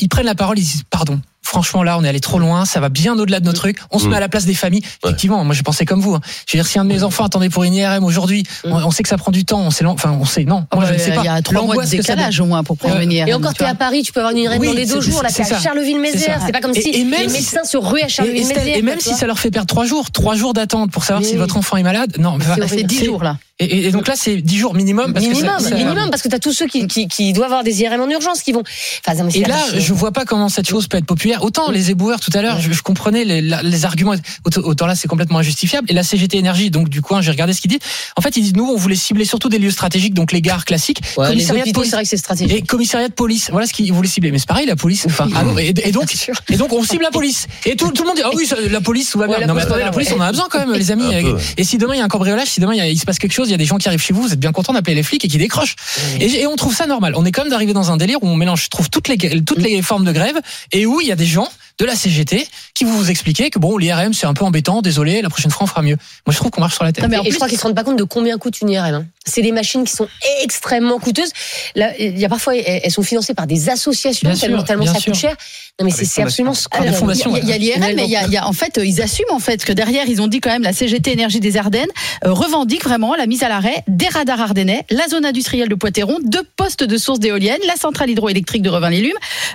[0.00, 1.20] Ils prennent la parole, ils disent pardon.
[1.44, 3.78] Franchement, là, on est allé trop loin, ça va bien au-delà de nos trucs.
[3.90, 4.10] On se Mm.
[4.10, 4.82] met à la place des familles.
[5.04, 6.14] Effectivement, moi, je pensais comme vous.
[6.14, 6.20] hein.
[6.48, 8.90] Je veux dire, si un de mes enfants attendait pour une IRM aujourd'hui, on, on
[8.90, 9.60] sait que ça prend du temps.
[9.60, 10.66] On sait, enfin, on sait, non.
[10.74, 11.20] Moi, je ne sais pas.
[11.20, 13.28] Il y a trois mois de que décalage au moins pour prendre une IRM.
[13.28, 13.72] Et encore, tu t'es vois.
[13.72, 15.22] à Paris, tu peux avoir une IRM Oui, dans les deux jours.
[15.22, 15.60] Là, c'est t'es à.
[15.60, 16.40] Charleville-Mézières.
[16.46, 18.76] C'est pas comme Et- si et même les si- médecins se ruaient à Et, Charleville-Mézières.
[18.78, 21.36] Et même si ça leur fait perdre trois jours, trois jours d'attente pour savoir si
[21.36, 22.38] votre enfant est malade, non.
[22.68, 23.36] C'est 10 c'est- jours là.
[23.60, 25.12] Et, donc là, c'est 10 jours minimum.
[25.12, 27.46] Parce que minimum, ça- ça- minimum, parce que t'as tous ceux qui, qui, qui doivent
[27.52, 28.64] avoir des IRM en urgence qui vont.
[29.06, 29.80] Enfin, non, mais c'est Et là, hallucinant.
[29.80, 31.33] je vois pas comment cette chose peut être populaire.
[31.42, 34.14] Autant les éboueurs tout à l'heure, je, je comprenais les, les arguments.
[34.44, 35.90] Autant, autant là, c'est complètement injustifiable.
[35.90, 37.80] Et la CGT Énergie, donc du coin, j'ai regardé ce qu'ils disent.
[38.16, 40.64] En fait, ils disent nous, on voulait cibler surtout des lieux stratégiques, donc les gares
[40.64, 41.90] classiques, Ouais, les commissariat de hôpitaux, police.
[41.90, 42.56] c'est vrai que c'est stratégique.
[42.56, 44.30] Et commissariat de police, voilà ce qu'ils voulaient cibler.
[44.30, 45.04] Mais c'est pareil, la police.
[45.06, 46.12] Enfin, ah non, et, et donc,
[46.50, 47.46] et donc, on cible la police.
[47.66, 49.34] Et tout, tout le monde dit, ah oui, la police, tout va bien.
[49.36, 50.72] Ouais, la non, mais police, attendez, ça la police, on en a besoin quand même,
[50.78, 51.04] les amis.
[51.56, 53.04] Et si demain il y a un cambriolage, si demain il, y a- il se
[53.04, 54.52] passe quelque chose, il y a des gens qui arrivent chez vous, vous êtes bien
[54.52, 55.76] content d'appeler les flics et qui décrochent.
[56.20, 57.14] Et, et on trouve ça normal.
[57.16, 59.62] On est comme d'arriver dans un délire où on mélange, je trouve toutes les toutes
[59.62, 60.36] les formes de grève
[60.72, 63.58] et où il y a des gens de la CGT qui vous vous expliquer que
[63.58, 65.96] bon, l'IRM c'est un peu embêtant, désolé, la prochaine fois on fera mieux.
[66.26, 67.02] Moi je trouve qu'on marche sur la tête.
[67.04, 68.70] Non, mais en et je crois qu'ils se rendent pas compte de combien coûte une
[68.70, 68.94] IRM.
[68.94, 69.06] hein.
[69.26, 70.06] C'est des machines qui sont
[70.42, 71.30] extrêmement coûteuses.
[71.74, 74.84] Là, il y a parfois, elles sont financées par des associations Bien tellement, sûr, tellement
[74.84, 75.34] bien ça coûte cher.
[75.80, 76.52] Non, mais c'est absolument.
[77.42, 79.32] Il y a, l'IRM, mais il y a, il y a- en fait, ils assument
[79.32, 81.88] en fait que derrière, ils ont dit quand même la CGT Énergie des Ardennes
[82.24, 86.18] euh, revendique vraiment la mise à l'arrêt des radars ardennais, la zone industrielle de Poitéron,
[86.22, 89.12] deux postes de sources d'éoliennes, la centrale hydroélectrique de Revin-les-Lumes,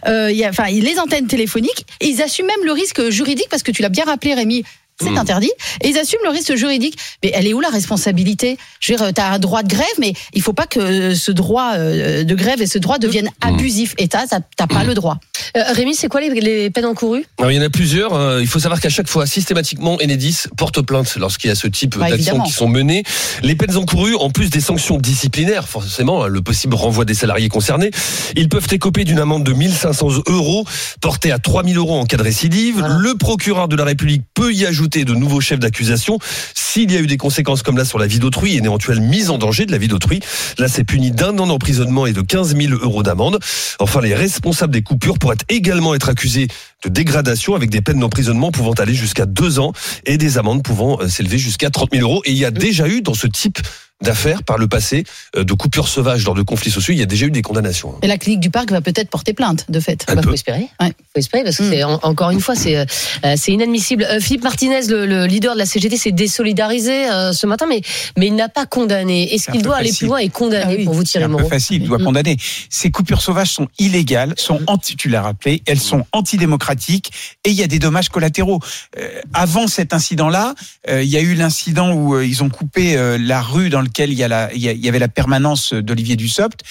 [0.08, 1.86] euh, enfin les antennes téléphoniques.
[2.02, 4.64] Et ils assument même le risque juridique parce que tu l'as bien rappelé, Rémi.
[5.02, 5.52] C'est interdit.
[5.82, 6.98] Et ils assument le risque juridique.
[7.24, 8.58] Mais elle est où la responsabilité?
[8.82, 11.32] Je veux dire, tu as un droit de grève, mais il faut pas que ce
[11.32, 13.96] droit euh, de grève et ce droit deviennent abusifs.
[13.98, 15.18] Et t'as t'as pas le droit.
[15.58, 17.26] Euh, Rémi, c'est quoi les, les peines encourues?
[17.38, 18.14] Alors, il y en a plusieurs.
[18.14, 21.68] Euh, Il faut savoir qu'à chaque fois, systématiquement, Enedis porte plainte lorsqu'il y a ce
[21.68, 23.04] type Bah, d'actions qui sont menées.
[23.44, 27.92] Les peines encourues, en plus des sanctions disciplinaires, forcément, le possible renvoi des salariés concernés,
[28.36, 30.66] ils peuvent écoper d'une amende de 1500 euros,
[31.02, 32.80] portée à 3000 euros en cas de récidive.
[32.80, 32.96] Voilà.
[33.00, 36.20] Le procureur de la République peut y ajouter de nouveaux chefs d'accusation
[36.54, 39.02] s'il y a eu des conséquences comme là sur la vie d'autrui et une éventuelle
[39.02, 40.20] mise en danger de la vie d'autrui.
[40.58, 43.40] Là, c'est puni d'un an d'emprisonnement et de 15 000 euros d'amende.
[43.80, 46.48] Enfin, les responsables des coupures pourraient également être accusés
[46.84, 49.74] de dégradation avec des peines d'emprisonnement pouvant aller jusqu'à deux ans
[50.06, 52.22] et des amendes pouvant euh, s'élever jusqu'à 30 000 euros.
[52.26, 53.60] Et il y a déjà eu dans ce type
[54.02, 55.04] d'affaires par le passé
[55.36, 57.92] euh, de coupures sauvages lors de conflits sociaux, il y a déjà eu des condamnations.
[57.96, 58.00] hein.
[58.02, 60.06] Et la clinique du parc va peut-être porter plainte, de fait.
[60.08, 60.68] Un Bah, faut espérer.
[60.82, 60.90] Ouais.
[61.14, 61.70] Faut espérer parce que Mm.
[61.72, 62.86] c'est en- encore une fois c'est euh,
[63.26, 64.04] euh, c'est inadmissible.
[64.10, 67.82] Euh, Philippe Martinez, le, le leader de la CGT, s'est désolidarisé euh, ce matin, mais
[68.18, 69.34] mais il n'a pas condamné.
[69.34, 69.98] Est-ce qu'il doit aller facile.
[70.00, 70.86] plus loin et condamner Ah oui.
[70.86, 72.04] pour vous peu Moreau facile, il doit Mm.
[72.06, 72.38] condamner.
[72.70, 77.12] Ces coupures sauvages sont illégales, sont anti, tu l'as rappelé, elles sont antidémocratiques
[77.46, 78.60] et il y a des dommages collatéraux.
[78.98, 80.56] Euh, avant cet incident-là,
[80.90, 83.82] euh, il y a eu l'incident où euh, ils ont coupé euh, la rue dans
[83.90, 86.62] laquelle il y, a la, il y a- il y avait la permanence d'Olivier Dussopt.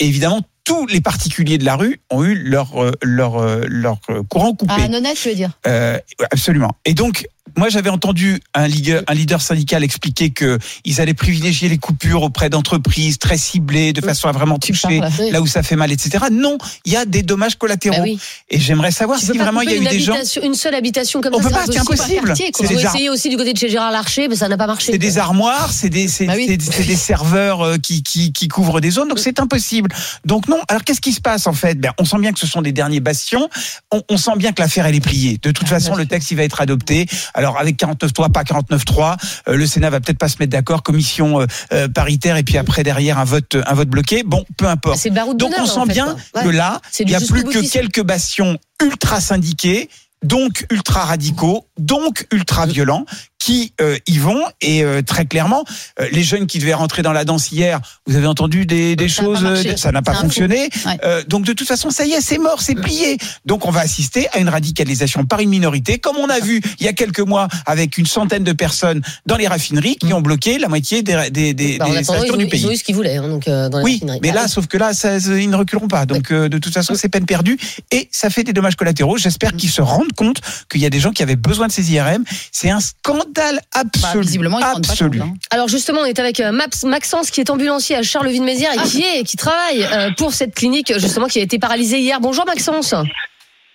[0.00, 3.98] Et évidemment, tous les particuliers de la rue ont eu leur, euh, leur, euh, leur
[4.10, 4.72] euh, courant coupé.
[4.76, 5.52] Ah, Nonette, je veux dire?
[5.66, 5.98] Euh,
[6.32, 6.72] absolument.
[6.84, 7.26] Et donc,
[7.56, 12.22] moi, j'avais entendu un leader, un leader syndical expliquer que ils allaient privilégier les coupures
[12.22, 15.30] auprès d'entreprises très ciblées, de façon à vraiment toucher oui.
[15.30, 16.24] là où ça fait mal, etc.
[16.32, 18.02] Non, il y a des dommages collatéraux.
[18.02, 18.18] Oui.
[18.50, 20.16] Et j'aimerais savoir Tu si vraiment il y a eu des gens.
[20.42, 21.48] une seule habitation comme On ça.
[21.48, 22.34] peut pas, c'est impossible.
[22.36, 24.92] C'est des, essayé aussi du côté de chez Gérard Larcher, mais ça n'a pas marché.
[24.92, 29.08] c'est des armoires, c'est des, Bah des serveurs euh, qui, qui, qui couvrent des zones,
[29.08, 29.90] donc c'est impossible.
[30.24, 30.60] Donc non.
[30.68, 31.78] Alors qu'est-ce qui se passe en fait?
[31.78, 33.48] Ben, On sent bien que ce sont des derniers bastions.
[33.92, 35.38] On, on sent bien que l'affaire elle est pliée.
[35.42, 37.06] De toute Ah, façon, le texte il va être adopté.
[37.34, 39.16] Alors avec 49.3, pas 49.3,
[39.48, 40.82] euh, le Sénat va peut-être pas se mettre d'accord.
[40.82, 44.22] Commission euh, euh, paritaire et puis après derrière un vote, un vote bloqué.
[44.24, 44.98] Bon, peu importe.
[44.98, 47.70] C'est Donc on sent en fait, bien que là, il du y a plus que
[47.70, 49.90] quelques bastions ultra syndiqués,
[50.22, 53.04] donc ultra radicaux, donc ultra violents,
[53.44, 55.64] qui euh, y vont et euh, très clairement,
[56.00, 59.08] euh, les jeunes qui devaient rentrer dans la danse hier, vous avez entendu des, des
[59.10, 60.70] Ça choses, euh, ça n'a pas fonctionné.
[60.86, 60.96] Ouais.
[61.04, 63.18] Euh, donc de toute façon, ça y est, c'est mort, c'est plié.
[63.44, 66.86] Donc on va assister à une radicalisation par une minorité, comme on a vu il
[66.86, 70.58] y a quelques mois avec une centaine de personnes dans les raffineries qui ont bloqué
[70.58, 72.64] la moitié des, des, des, Bah, des ils stations ont, du ils pays.
[72.64, 74.20] ont eu ce qu'ils voulaient hein, donc, euh, dans la Oui, raffinerie.
[74.22, 76.06] mais Ah là, sauf que là, ça, ils ne reculeront pas.
[76.06, 77.58] Donc, euh, de toute façon, c'est peine perdue
[77.90, 79.18] et ça fait des dommages collatéraux.
[79.18, 80.38] J'espère qu'ils se rendent compte
[80.70, 82.24] qu'il y a des gens qui avaient besoin de ces IRM.
[82.52, 84.22] C'est un scandale Bah, absolu.
[84.22, 85.16] visiblement, ils pas compte.
[85.20, 85.34] hein.
[85.50, 86.52] Alors justement, on est avec euh,
[86.84, 90.92] Maxence qui est ambulancier à Charleville-Mézières et qui est qui travaille euh, pour cette clinique
[90.98, 92.20] justement qui a été paralysée hier.
[92.20, 92.94] Bonjour Maxence.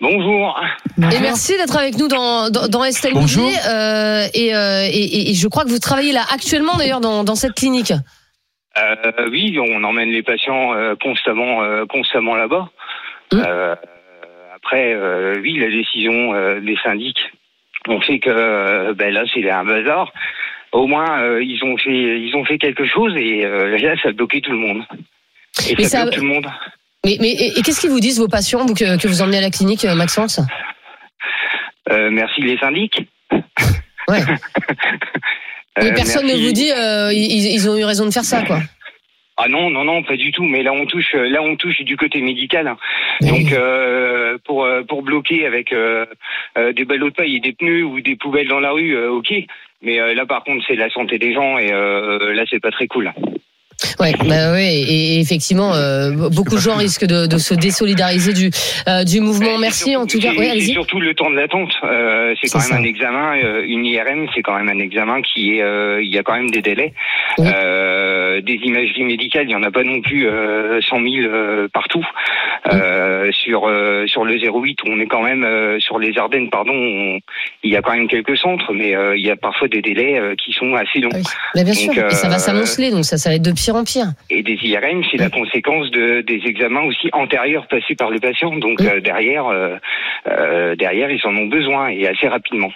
[0.01, 0.57] Bonjour.
[0.97, 3.49] Et merci d'être avec nous dans dans, dans Estelle Bonjour.
[3.69, 7.35] Euh, et, euh, et, et je crois que vous travaillez là actuellement d'ailleurs dans, dans
[7.35, 7.91] cette clinique.
[8.77, 12.69] Euh, oui, on emmène les patients euh, constamment, euh, constamment là-bas.
[13.33, 13.41] Mm.
[13.45, 13.75] Euh,
[14.55, 17.19] après, euh, oui, la décision euh, des syndics
[17.87, 20.11] ont fait que euh, ben là, c'est un bazar.
[20.71, 24.09] Au moins, euh, ils ont fait, ils ont fait quelque chose et euh, là, ça
[24.09, 24.83] a bloqué tout le monde.
[25.67, 26.47] Et Mais ça, tout le monde.
[27.05, 29.37] Mais, mais et, et qu'est-ce qu'ils vous disent vos patients vous, que, que vous emmenez
[29.37, 30.39] à la clinique, Maxence?
[31.89, 33.07] Euh, merci les syndics.
[34.07, 34.19] Ouais.
[35.81, 36.69] Mais personne ne vous dit
[37.13, 38.59] ils, ils ont eu raison de faire ça quoi.
[39.41, 40.43] Ah non, non, non, pas du tout.
[40.43, 42.67] Mais là, on touche, euh, là, on touche du côté médical.
[42.67, 42.77] hein.
[43.21, 46.05] Mais Donc, euh, pour euh, pour bloquer avec euh,
[46.75, 49.31] des ballots de paille et des pneus ou des poubelles dans la rue, euh, ok.
[49.81, 53.13] Mais là, par contre, c'est la santé des gens et là, c'est pas très cool.
[53.97, 58.33] Ouais, bah ouais, et, et effectivement, euh, beaucoup de gens risquent de, de se désolidariser
[58.33, 58.49] du
[58.89, 59.57] euh, du mouvement.
[59.57, 60.31] Merci surtout- en tout cas.
[60.31, 60.73] allez-y.
[60.73, 61.71] surtout le temps de l'attente.
[61.85, 62.75] Euh, c'est quand même ça.
[62.75, 65.63] un examen, une IRM, c'est quand même un examen qui est,
[66.03, 66.91] il y a quand même des délais.
[67.37, 67.47] Oui.
[68.29, 71.67] Euh, des imageries médicales, il y en a pas non plus euh, 100 000 euh,
[71.73, 72.05] partout.
[72.71, 76.73] Euh, sur euh, sur le 08, on est quand même euh, sur les Ardennes, pardon.
[76.73, 77.19] on-
[77.63, 80.17] il y a quand même quelques centres, mais euh, il y a parfois des délais
[80.19, 81.09] euh, qui sont assez longs.
[81.13, 81.63] Oui.
[81.63, 83.83] Bien sûr, et ça va euh, s'amonceler, donc ça, ça va être de pire en
[83.83, 84.07] pire.
[84.29, 88.55] Et des IRM, c'est la conséquence de, des examens aussi antérieurs passés par le patient.
[88.57, 89.75] Donc euh, derrière, euh,
[90.29, 92.71] euh, derrière, ils en ont besoin et assez rapidement.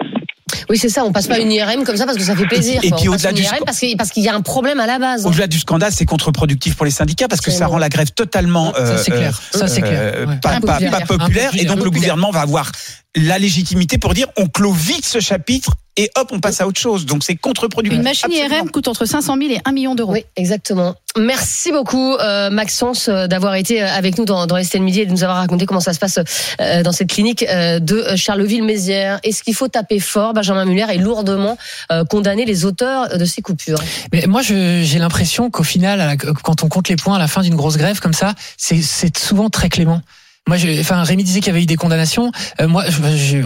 [0.70, 2.80] Oui, c'est ça, on passe pas une IRM comme ça parce que ça fait plaisir.
[2.84, 2.98] Et quoi.
[2.98, 5.26] puis au-delà du IRM parce qu'il parce qu'il y a un problème à la base.
[5.26, 8.74] Au-delà du scandale, c'est contre-productif pour les syndicats parce que ça rend la grève totalement
[8.74, 9.42] Ça, c'est clair.
[9.54, 10.28] Ça, c'est clair.
[10.28, 10.36] Ouais.
[10.42, 10.92] pas, pas- Impopulaire.
[10.92, 12.72] pas populaire et donc le gouvernement va avoir
[13.16, 16.80] la légitimité pour dire on clôt vite ce chapitre et hop on passe à autre
[16.80, 17.98] chose donc c'est contre-productif.
[17.98, 18.56] Une machine Absolument.
[18.58, 20.14] IRM coûte entre 500 000 et 1 million d'euros.
[20.14, 20.96] Oui, exactement.
[21.20, 25.06] Merci beaucoup, euh, Maxence, euh, d'avoir été euh, avec nous dans, dans Estelle Midi et
[25.06, 26.20] de nous avoir raconté comment ça se passe
[26.60, 29.20] euh, dans cette clinique euh, de Charleville-Mézières.
[29.24, 31.58] Est-ce qu'il faut taper fort Benjamin Muller et lourdement
[31.92, 33.78] euh, condamner les auteurs de ces coupures?
[34.12, 37.28] Mais moi, j'ai l'impression qu'au final, à la- quand on compte les points à la
[37.28, 38.82] fin d'une grosse grève comme ça, c'est
[39.18, 40.02] souvent très clément.
[40.48, 42.30] Moi, je, enfin, Rémi disait qu'il y avait eu des condamnations.
[42.60, 42.84] Euh, moi,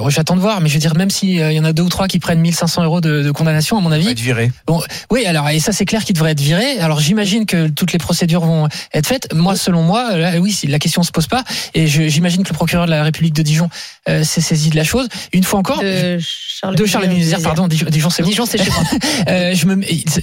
[0.10, 2.08] j'attends de voir, mais je veux dire, même s'il y en a deux ou trois
[2.08, 4.52] qui prennent 1500 euros de, de condamnation, à mon avis, être viré.
[5.12, 6.80] oui, alors et ça c'est clair qu'il devrait être viré.
[6.80, 9.32] Alors j'imagine que toutes les procédures vont être faites.
[9.34, 11.44] Moi, selon moi, là, oui, si la question se pose pas.
[11.76, 13.70] Et je- j'imagine que le procureur de la République de Dijon
[14.10, 15.08] euh, s'est saisi de la chose.
[15.34, 16.18] Une fois encore, De
[16.78, 18.30] de Charles-Mézières, pardon, Dijon, Dijon, c'est bon.
[18.30, 18.84] Dijon, c'est chez moi.
[19.30, 19.82] Euh, je me,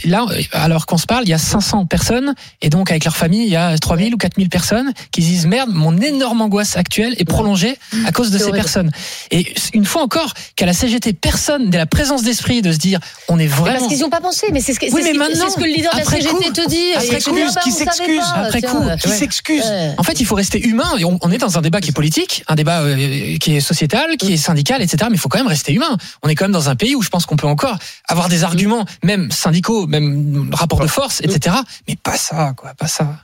[0.08, 3.44] là, alors qu'on se parle, il y a 500 personnes, et donc avec leur famille,
[3.44, 7.14] il y a 3000 ou 4000 personnes qui se disent merde, mon énorme angoisse actuelle
[7.18, 8.59] est prolongée à cause de ces horrible.
[8.59, 8.90] personnes.
[9.31, 12.98] Et une fois encore, qu'à la CGT, personne n'a la présence d'esprit de se dire,
[13.29, 13.79] on est Mais vraiment.
[13.79, 15.57] Parce qu'ils n'ont pas pensé, mais c'est ce, que- Oui, ce mais qui- maintenant, ce
[15.57, 16.92] que le leader de la après CGT coup, te dit.
[16.96, 18.70] après coup, ah bah, qui on savait s'excuse, après tiens.
[18.70, 19.94] coup, Qui s'excuse Ouais.
[19.98, 20.92] En fait, il faut rester humain.
[20.98, 23.61] Et On, on est dans un débat qui est politique, un débat euh, qui est
[23.61, 25.05] sociétal, qui est syndical, etc.
[25.11, 25.96] Mais il faut quand même rester humain.
[26.22, 27.77] On est quand même dans un pays où je pense qu'on peut encore
[28.09, 31.57] avoir des arguments, même syndicaux, même rapport de force, etc.
[31.88, 33.16] Mais pas ça, quoi, pas ça.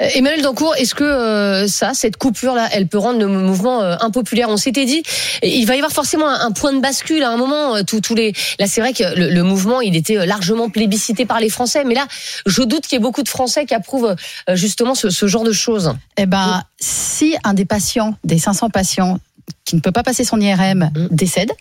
[0.00, 3.96] Euh, Emmanuel Dancourt, est-ce que euh, ça, cette coupure-là, elle peut rendre le mouvement euh,
[4.00, 5.02] impopulaire On s'était dit,
[5.42, 7.76] il va y avoir forcément un, point de bascule à un moment.
[7.76, 10.68] euh, Tous, tous les, là, c'est vrai que le, le mouvement, il était euh, largement
[10.68, 12.06] plébiscité par les Français, mais là,
[12.46, 14.14] je doute qu'il y ait beaucoup de Français qui approuvent
[14.52, 15.94] justement ce, ce genre de choses.
[16.16, 19.18] Eh ben, si un des patients, des 500 patients
[19.64, 21.08] qui ne peut pas passer son IRM Mm.
[21.10, 21.52] décède,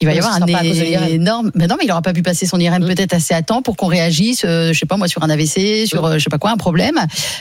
[0.00, 1.08] il va y avoir un sera pas à cause de l'IRM.
[1.08, 1.50] énorme.
[1.54, 2.86] Mais non, mais il n'aura pas pu passer son IRM Mm.
[2.86, 5.86] peut-être assez à temps pour qu'on réagisse, euh, je sais pas moi, sur un AVC,
[5.86, 6.98] sur euh, je sais pas quoi, un problème.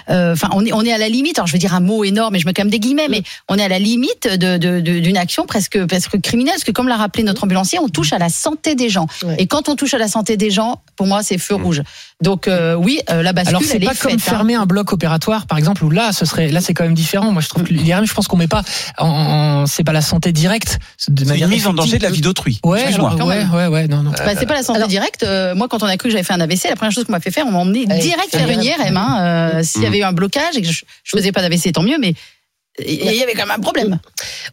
[0.10, 1.38] Euh, Enfin, on est on est à la limite.
[1.40, 3.24] Alors je vais dire un mot énorme, et je mets quand même des guillemets, mais
[3.48, 6.72] on est à la limite de de- de- d'une action presque presque criminelle, parce que
[6.72, 9.08] comme l'a rappelé notre ambulancier, on touche à la santé des gens.
[9.24, 9.36] Ouais.
[9.40, 11.82] Et quand on touche à la santé des gens, pour moi, c'est feu rouge.
[12.22, 14.30] Donc euh, oui, euh, la bascule, Alors c'est pas est comme faite, hein.
[14.30, 17.32] fermer un bloc opératoire, par exemple, où là, ce serait, là, c'est quand même différent.
[17.32, 18.62] Moi, je trouve que l'IRM, je pense qu'on met pas,
[18.98, 20.80] en, en- c'est pas la santé directe.
[21.08, 22.60] De C'est manière une mise en danger de la vie d'autrui.
[22.66, 24.12] Ouais, alors, ouais, ouais, ouais, non, non.
[24.12, 25.24] Bah, c'est pas la santé Alors- directe.
[25.24, 27.14] Euh, moi, quand on a cru que j'avais fait un AVC, la première chose qu'on
[27.14, 28.98] m'a fait faire, on m'a emmené Ouais, direct faire une IRM.
[28.98, 29.18] Hein.
[29.56, 31.84] Euh, S'il y avait eu un blocage et que je, je faisais pas d'AVC, tant
[31.84, 31.98] mieux.
[32.02, 32.16] Mais
[32.86, 33.98] il y avait quand même un problème.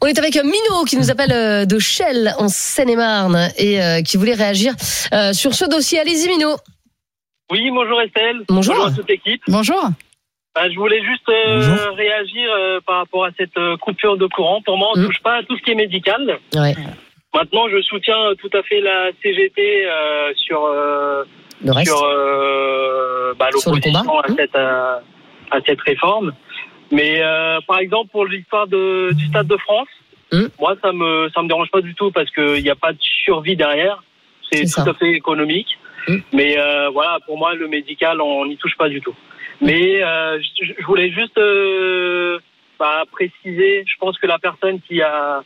[0.01, 4.17] On est avec Mino qui nous appelle euh, de Shell en Seine-et-Marne et euh, qui
[4.19, 4.73] voulait réagir
[5.13, 5.99] euh, sur ce dossier.
[5.99, 6.57] Allez-y Mino.
[7.51, 8.43] Oui, bonjour Estelle.
[8.49, 8.87] Bonjour.
[8.87, 9.41] à toute l'équipe.
[9.49, 9.81] Bonjour.
[10.55, 11.97] Bah, je voulais juste euh, Bonjour.
[11.97, 14.61] réagir euh, par rapport à cette euh, coupure de courant.
[14.63, 15.07] Pour moi, on ne Mm.
[15.07, 16.39] touche pas à tout ce qui est médical.
[16.55, 16.75] Ouais.
[17.35, 21.25] Maintenant, je soutiens euh, tout à fait la CGT euh, sur, euh,
[21.65, 21.89] Le reste.
[21.89, 24.23] sur euh, bah, Sur le l'opposition combat.
[24.25, 24.97] à, cette, euh,
[25.53, 26.33] à cette réforme.
[26.91, 29.89] Mais euh, par exemple, pour l'histoire de- du Stade de France,
[30.33, 30.47] Mm.
[30.59, 32.99] moi, ça me ça me dérange pas du tout parce qu'il n'y a pas de
[33.25, 34.03] survie derrière.
[34.51, 34.91] C'est C'est tout ça.
[34.91, 35.69] à fait économique.
[36.09, 36.17] Mm.
[36.33, 39.15] Mais euh, voilà, pour moi, le médical, on n'y touche pas du tout.
[39.61, 42.39] Mais euh, je, je voulais juste euh,
[42.79, 45.43] bah, préciser, je pense que la personne qui a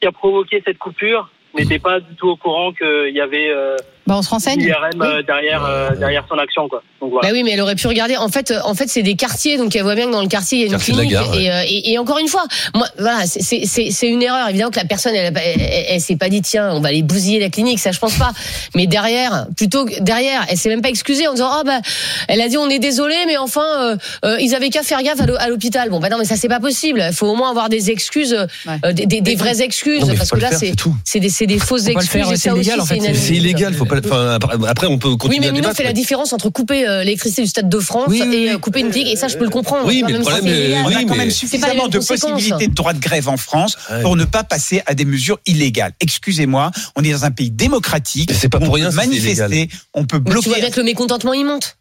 [0.00, 3.76] qui a provoqué cette coupure n'était pas du tout au courant qu'il y avait euh,
[4.08, 4.60] Bah, on se renseigne.
[4.62, 6.82] IRM euh, derrière euh, derrière son action quoi.
[7.00, 7.28] Donc voilà.
[7.28, 8.16] Bah oui, mais elle aurait pu regarder.
[8.16, 10.28] En fait, euh, en fait, c'est des quartiers, donc elle voit bien que dans le
[10.28, 11.12] quartier il y a une Quartier clinique.
[11.12, 11.42] gare, ouais.
[11.44, 12.44] et, euh, et, et encore une fois,
[12.74, 14.48] moi, voilà, c'est- c'est c'est- c'est une erreur.
[14.48, 17.02] Évidemment que la personne, elle, elle, elle, elle s'est pas dit tiens, on va aller
[17.02, 18.32] bousiller la clinique, ça je pense pas.
[18.74, 21.80] Mais derrière, plutôt que derrière, elle s'est même pas excusée en disant oh bah,
[22.28, 25.20] elle a dit on est désolé, mais enfin euh, euh, ils avaient qu'à faire gaffe
[25.20, 25.90] à l'hô- à l'hôpital.
[25.90, 27.04] Bon bah non, mais ça c'est pas possible.
[27.10, 28.94] Il faut au moins avoir des excuses, euh, Ouais.
[28.94, 30.94] des, des, des vraies excuses, Non, parce pas que le là faire, c'est c'est tout.
[31.04, 32.10] c'est des, c'est des fausses excuses.
[32.36, 33.74] c'est illégal, aussi, en fait, c'est illégal.
[33.74, 33.97] Faut pas.
[34.04, 37.04] Enfin, après- on peut Oui, continuer mais à Mino fait la différence entre couper euh,
[37.04, 38.60] l'électricité du Stade de France Oui, oui, et euh, oui.
[38.60, 39.86] couper une clinique, et ça je peux le comprendre.
[39.86, 40.74] Oui, mais le problème, euh.
[40.84, 43.76] On a oui, quand mais- même suffisamment de possibilités de droit de grève en France
[44.02, 45.92] pour ne pas passer à des mesures illégales.
[46.00, 48.30] Excusez-moi, on est dans un pays démocratique.
[48.30, 50.60] Mais c'est pas pour peut rien manifester, on peut Mais tu vois bloquer.
[50.60, 51.77] bien que le mécontentement il monte.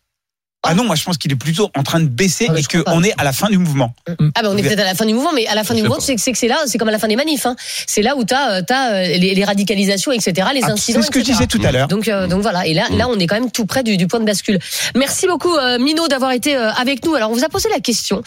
[0.67, 3.03] Ah non, moi je pense qu'il est plutôt en train de baisser Ah, et qu'on
[3.03, 3.93] est à la fin du mouvement.
[4.35, 5.79] Ah ben on est peut-être à la fin du mouvement, mais à la fin Je
[5.81, 7.45] du mouvement, c'est que c'est là, c'est comme à la fin des manifs.
[7.45, 7.55] Hein.
[7.85, 11.19] C'est là où t'as as, les, les radicalisations, etc., les Ah, incidents, C'est ce que
[11.19, 11.87] je disais tout à l'heure.
[11.87, 12.97] Donc, euh, donc voilà, et là, Mm.
[12.97, 14.59] là, on est quand même tout près du, du point de bascule.
[14.95, 17.15] Merci beaucoup, euh, Mino, d'avoir été euh, avec nous.
[17.15, 18.21] Alors, on vous a posé la question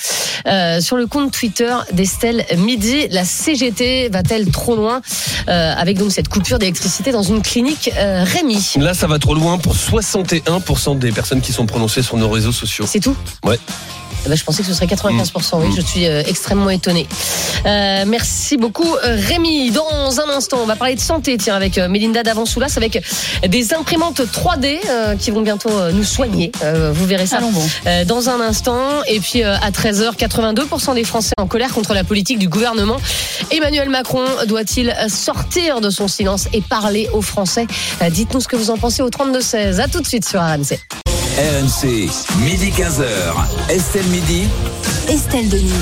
[0.47, 3.09] euh, sur le compte Twitter d'Estelle Midi.
[3.11, 5.01] La CGT va-t-elle trop loin
[5.49, 8.75] euh, avec donc cette coupure d'électricité dans une clinique euh, Rémi?
[8.79, 12.53] Là, ça va trop loin pour 61% des personnes qui sont prononcées sur nos réseaux
[12.53, 12.87] sociaux.
[12.89, 13.59] C'est tout Ouais.
[14.27, 15.63] Eh ben, je pensais que ce serait 95%.
[15.63, 17.07] Oui, je suis euh, extrêmement étonné.
[17.65, 19.71] Euh, merci beaucoup, euh, Rémi.
[19.71, 23.03] Dans un instant, on va parler de santé, tiens, avec euh, Mélinda Davansoulas, avec
[23.49, 26.53] des imprimantes 3D euh, qui vont bientôt euh, nous soigner.
[26.63, 27.51] Euh, vous verrez ça bon.
[27.87, 29.03] euh, dans un instant.
[29.09, 32.99] Et puis euh, à 13h, 82% des Français en colère contre la politique du gouvernement.
[33.51, 37.67] Emmanuel Macron doit-il sortir de son silence et parler aux Français?
[38.03, 39.81] Euh, Dites-nous ce que vous en pensez au 32-16.
[39.81, 40.79] À tout de suite sur RMC.
[41.41, 42.11] RMC,
[42.45, 43.07] midi 15h.
[43.71, 44.47] Estelle Midi.
[45.09, 45.73] Estelle Denis.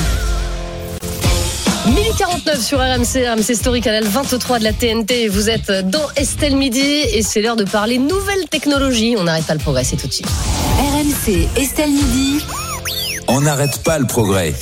[1.86, 5.26] 1049 sur RMC, RMC Story, canal 23 de la TNT.
[5.26, 9.16] Vous êtes dans Estelle Midi et c'est l'heure de parler nouvelles technologies.
[9.18, 10.28] On n'arrête pas le progrès, c'est tout de suite.
[10.78, 12.38] RMC, Estelle Midi.
[13.26, 14.54] On n'arrête pas le progrès.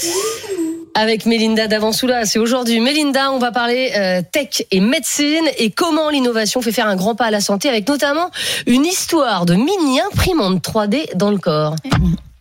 [0.99, 2.24] Avec Mélinda Davansoulas.
[2.24, 2.80] C'est aujourd'hui.
[2.80, 7.14] Mélinda, on va parler euh, tech et médecine et comment l'innovation fait faire un grand
[7.14, 8.30] pas à la santé avec notamment
[8.66, 11.76] une histoire de mini imprimante 3D dans le corps.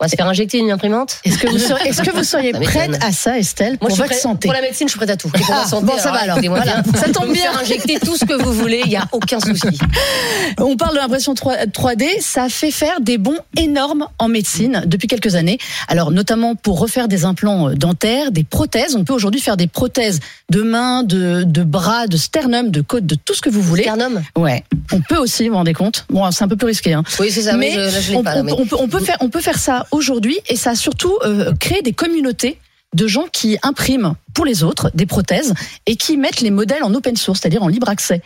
[0.05, 2.59] Va se faire injecter une imprimante Est-ce que vous seriez, est-ce que vous seriez Ça
[2.59, 2.73] m'étonne.
[2.73, 4.97] prête à ça, Estelle, Moi, pour je votre prête- santé Pour la médecine, je suis
[4.99, 5.29] prête à tout.
[5.35, 6.39] Et pour Ah, santé, bon, ça va alors.
[6.45, 6.81] Voilà.
[6.81, 6.93] bien.
[6.99, 7.51] Ça tombe bien.
[7.59, 9.67] injecter tout ce que vous voulez, il n'y a aucun souci.
[10.59, 15.07] On parle de l'impression 3- 3D, ça fait faire des bons énormes en médecine depuis
[15.07, 15.57] quelques années.
[15.87, 18.95] Alors notamment pour refaire des implants euh, dentaires, des prothèses.
[18.95, 23.05] On peut aujourd'hui faire des prothèses de mains, de, de bras, de sternum, de côte,
[23.05, 23.83] de tout ce que vous voulez.
[23.83, 24.63] Sternum Ouais.
[24.91, 26.93] On peut aussi, vous vous rendez compte Bon, c'est un peu plus risqué.
[26.93, 27.03] Hein.
[27.19, 28.35] Oui, c'est ça, mais, Mais je, là, je l'ai on, pas.
[28.35, 30.71] là, on mais- on peut, on peut faire, on peut faire ça aujourd'hui et ça
[30.71, 32.59] a surtout euh, créé des communautés
[32.93, 35.53] de gens qui impriment pour les autres des prothèses
[35.85, 38.21] et qui mettent les modèles en open source, c'est-à-dire en libre accès.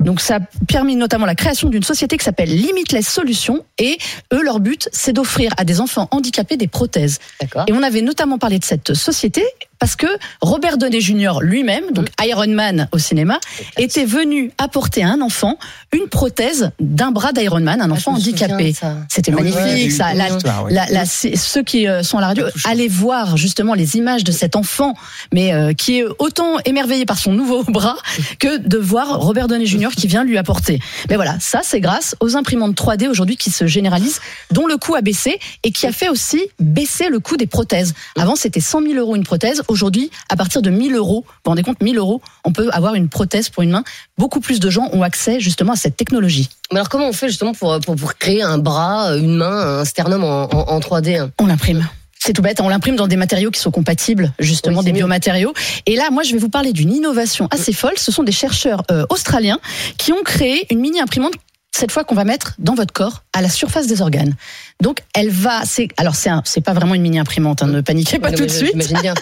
[0.00, 3.98] Donc ça a permis notamment la création d'une société qui s'appelle Limitless Solutions et
[4.32, 7.20] eux leur but c'est d'offrir à des enfants handicapés des prothèses.
[7.68, 9.44] Et on avait notamment parlé de cette société
[9.78, 10.06] parce que
[10.40, 11.38] Robert Downey Jr.
[11.40, 13.38] lui-même, donc Iron Man au cinéma,
[13.76, 15.58] était venu apporter à un enfant
[15.92, 18.74] une prothèse d'un bras d'Iron Man, un Ah, enfant handicapé.
[19.08, 20.14] C'était Ah magnifique, ouais, ça.
[20.14, 20.28] La,
[20.70, 24.32] la- la- ceux qui euh, sont à la radio, allez voir justement les images de
[24.32, 24.94] cet enfant,
[25.32, 27.96] mais euh, qui est autant émerveillé par son nouveau bras
[28.38, 29.90] que de voir Robert Downey Jr.
[29.96, 30.80] qui vient lui apporter.
[31.08, 34.20] Mais voilà, ça c'est grâce aux imprimantes 3D aujourd'hui qui se généralisent,
[34.50, 37.94] dont le coût a baissé et qui a fait aussi baisser le coût des prothèses.
[38.18, 41.50] Avant c'était 100 000 euros une prothèse, aujourd'hui à partir de 1000 euros, vous vous
[41.50, 43.84] rendez compte, 1000 euros, on peut avoir une prothèse pour une main.
[44.16, 46.48] Beaucoup plus de gens ont accès justement à cette technologie.
[46.72, 49.84] Mais alors, comment on fait justement pour, pour, pour créer un bras, une main, un
[49.84, 51.30] sternum en, en, en 3D hein?
[51.38, 51.86] On l'imprime.
[52.20, 54.98] C'est tout bête, on l'imprime dans des matériaux qui sont compatibles, justement Oui, des mieux.
[54.98, 55.54] biomatériaux.
[55.86, 57.92] Et là, moi, je vais vous parler d'une innovation assez folle.
[57.96, 59.60] Ce sont des chercheurs euh, australiens
[59.98, 61.34] qui ont créé une mini imprimante
[61.76, 64.34] cette fois qu'on va mettre dans votre corps à la surface des organes.
[64.82, 68.18] Donc elle va, c'est alors c'est un- pas vraiment une mini imprimante, hein, ne paniquez
[68.18, 68.76] pas tout de suite.
[69.00, 69.14] Bien.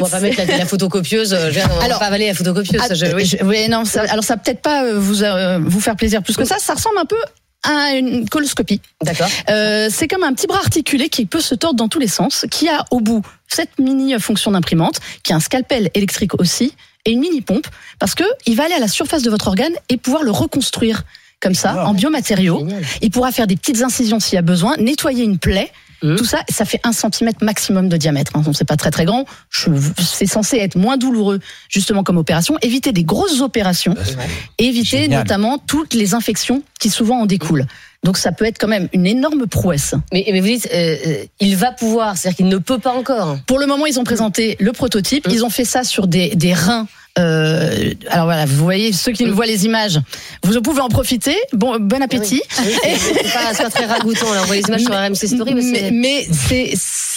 [0.00, 1.34] On va pas mettre la, la photocopieuse.
[1.34, 2.80] euh, je On va Alors, pas avaler la photocopieuse.
[2.82, 3.24] Ah, ça, je- oui.
[3.26, 6.22] je- oui, non, ça, alors ça va peut-être pas euh, vous euh, vous faire plaisir
[6.22, 6.56] plus que ça.
[6.58, 7.16] Ça ressemble un peu
[7.64, 8.80] à une coloscopie.
[9.02, 9.28] D'accord.
[9.50, 12.46] Euh, c'est comme un petit bras articulé qui peut se tordre dans tous les sens,
[12.50, 16.72] qui a au bout cette mini fonction d'imprimante, qui a un scalpel électrique aussi
[17.04, 17.66] et une mini pompe,
[17.98, 21.02] parce que il va aller à la surface de votre organe et pouvoir le reconstruire
[21.40, 21.80] comme ça Wow.
[21.90, 22.66] en biomatériaux.
[23.02, 25.70] Il pourra faire des petites incisions s'il y a besoin, nettoyer une plaie.
[26.02, 26.14] Mhm.
[26.16, 28.30] Tout ça, ça fait un centimètre maximum de diamètre.
[28.36, 28.42] Hein.
[28.42, 29.24] Donc c'est pas très très grand.
[29.50, 29.68] Je-
[30.00, 32.56] C'est censé être moins douloureux, justement comme opération.
[32.62, 33.96] Éviter des grosses opérations,
[34.58, 35.20] et éviter Génial.
[35.24, 37.66] notamment toutes les infections qui souvent en découlent.
[38.04, 39.94] Donc ça peut être quand même une énorme prouesse.
[40.12, 43.36] Mais, mais vous dites, euh, euh, il va pouvoir, c'est-à-dire qu'il ne peut pas encore.
[43.48, 45.26] Pour le moment, ils ont présenté le prototype.
[45.26, 45.30] Mm.
[45.32, 46.86] Ils ont fait ça sur des, des reins.
[47.18, 49.28] Euh, alors voilà, vous voyez ceux qui Mm.
[49.28, 50.00] nous voient les images,
[50.44, 51.36] vous pouvez en profiter.
[51.52, 52.40] Bon, bon appétit.
[52.64, 52.96] Oui, c'est
[53.54, 54.32] c'est pas, très ragoûtant.
[54.32, 54.40] Là.
[54.42, 55.54] On voit les images sur RMC Story.
[55.54, 56.74] Mais, mais, c'est- mais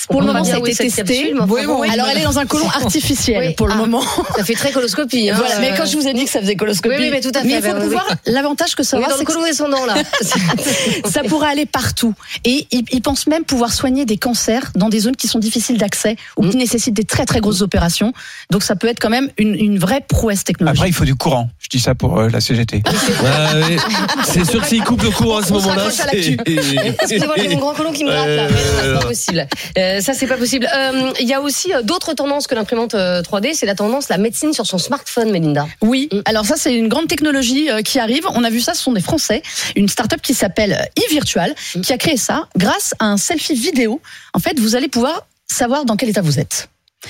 [0.10, 1.04] pour le moment ça a été testé.
[1.04, 1.88] capsule, mais enfin, Oui, bon, oui.
[1.88, 1.94] oui.
[1.94, 3.54] Alors elle est dans un côlon artificiel Oui.
[3.54, 3.78] pour le Ah.
[3.78, 4.04] moment.
[4.36, 5.30] ça fait très coloscopie.
[5.30, 5.60] Hein, Voilà.
[5.60, 7.42] Mais quand je vous ai dit que ça faisait coloscopie, Oui, oui, mais tout à
[7.42, 8.08] fait, il faut bah, oui, pouvoir.
[8.26, 9.96] L'avantage que ça aura, dans le colon descendant là.
[11.10, 12.14] ça pourra aller partout.
[12.46, 16.16] Et ils, pensent même pouvoir soigner des cancers dans des zones qui sont difficiles d'accès
[16.38, 18.14] ou qui nécessitent des très très grosses opérations.
[18.50, 20.80] Donc ça peut être quand même une, une vraie prouesse technologique.
[20.80, 21.50] Après, il faut du courant.
[21.60, 22.82] Je dis ça pour euh, la CGT.
[22.86, 23.78] Ouais.
[24.24, 25.88] C'est sûr que s'il coupe le courant à ce moment-là.
[25.88, 28.44] Excusez-moi, j'ai mon grand colon qui me gratte là.
[28.44, 29.48] Euh, Mais non, c'est pas possible.
[29.78, 30.68] Euh, ça, c'est pas possible.
[30.76, 33.52] Euh, Il y a aussi euh, d'autres tendances que l'imprimante euh, 3D.
[33.54, 35.68] C'est la tendance la médecine sur son smartphone, Melinda.
[35.82, 36.22] Oui, Mm.
[36.26, 38.24] alors ça c'est une grande technologie euh, qui arrive.
[38.34, 39.42] On a vu ça, ce sont des Français,
[39.76, 41.82] une start-up qui s'appelle euh, eVirtual, Mm.
[41.82, 44.02] qui a créé ça grâce à un selfie vidéo.
[44.34, 46.70] En fait, vous allez pouvoir savoir dans quel état vous êtes.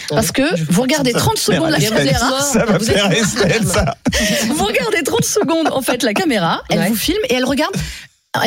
[0.09, 3.95] Parce que vous regardez 30 secondes la caméra, Ça va Vous êtes- faire Estelle, ça.
[4.47, 6.89] vous regardez 30 secondes en fait la caméra, elle Ouais.
[6.89, 7.73] vous filme et elle regarde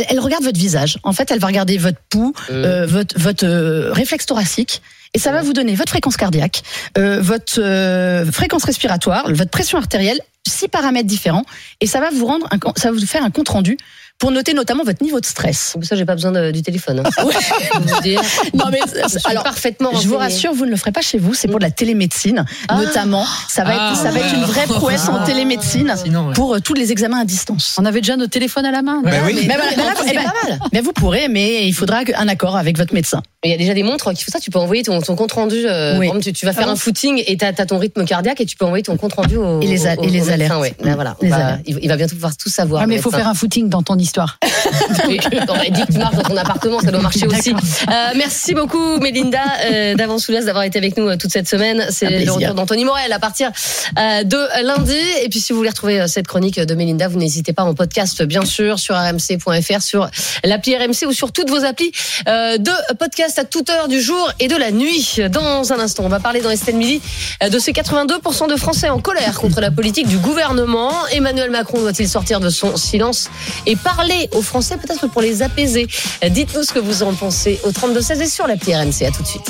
[0.08, 0.98] elle, regarde votre visage.
[1.02, 4.80] En fait, elle va regarder votre pouls, euh, votre votre euh, réflexe thoracique.
[5.12, 6.62] Et ça va vous donner votre fréquence cardiaque,
[6.96, 10.18] euh, votre euh, fréquence respiratoire, votre pression artérielle,
[10.48, 11.44] six paramètres différents.
[11.82, 13.76] Et ça va vous rendre un, ça va vous faire un compte rendu
[14.18, 15.72] pour noter notamment votre niveau de stress.
[15.74, 17.00] Pour ça, j'ai pas besoin de- du téléphone.
[17.04, 17.10] hein.
[17.18, 18.20] Je peux vous dire.
[18.54, 18.78] Non mais
[19.24, 21.64] alors parfaitement je vous rassure, vous ne le ferez pas chez vous, c'est pour de
[21.64, 22.76] la télémédecine Ah.
[22.76, 23.24] notamment.
[23.48, 24.66] Ça va être Ah, ça va être une vraie ouais.
[24.66, 25.24] prouesse en Ah.
[25.26, 26.34] télémédecine Sinon, ouais.
[26.34, 27.76] pour euh, tous les examens à distance.
[27.78, 29.02] On avait déjà nos téléphones à la main.
[29.04, 29.44] Oui.
[29.46, 30.58] Mais voilà, ben là, c'est eh ben, pas mal.
[30.72, 33.22] mais vous pourrez, mais il faudra un accord avec votre médecin.
[33.44, 34.40] Il y a déjà des montres qui font ça.
[34.40, 35.64] Tu peux envoyer ton, ton compte rendu.
[35.66, 36.10] euh, Oui.
[36.22, 38.56] tu, tu vas faire Ah un footing et tu as, ton rythme cardiaque et tu
[38.56, 39.60] peux envoyer ton compte rendu au.
[39.60, 40.60] Et les a- au- et les au médecin, alertes.
[40.60, 40.74] ouais.
[40.82, 41.16] Là, voilà.
[41.20, 41.60] On Les va- alertes.
[41.66, 42.82] il, il va bientôt pouvoir tout savoir.
[42.82, 44.38] Ah, mais il faut faire un footing dans ton histoire.
[45.48, 47.52] On m'a dit que tu marches dans ton appartement, ça doit marcher aussi.
[47.52, 51.86] Euh, merci beaucoup, Mélinda, euh, d'avance Soulas d'avoir été avec nous euh, toute cette semaine.
[51.90, 53.50] C'est le retour d'Anthony Morel à partir
[53.98, 54.96] euh, de lundi.
[55.22, 58.22] Et puis, si vous voulez retrouver cette chronique de Mélinda, vous n'hésitez pas en podcast,
[58.22, 60.08] bien sûr, sur rmc.fr, sur
[60.44, 61.92] l'appli RMC ou sur toutes vos applis
[62.26, 65.20] de podcast à toute heure du jour et de la nuit.
[65.30, 67.00] Dans un instant, on va parler dans Estelle Midi
[67.46, 70.92] de ces 82% de Français en colère contre la politique du gouvernement.
[71.12, 73.30] Emmanuel Macron doit-il sortir de son silence
[73.66, 75.86] et parler aux Français peut-être pour les apaiser
[76.28, 79.02] Dites-nous ce que vous en pensez au 32-16 et sur l'appli RMC.
[79.06, 79.46] À tout de suite.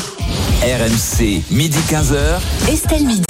[0.62, 2.40] RMC, midi 15h.
[2.70, 3.22] Estelle Midi.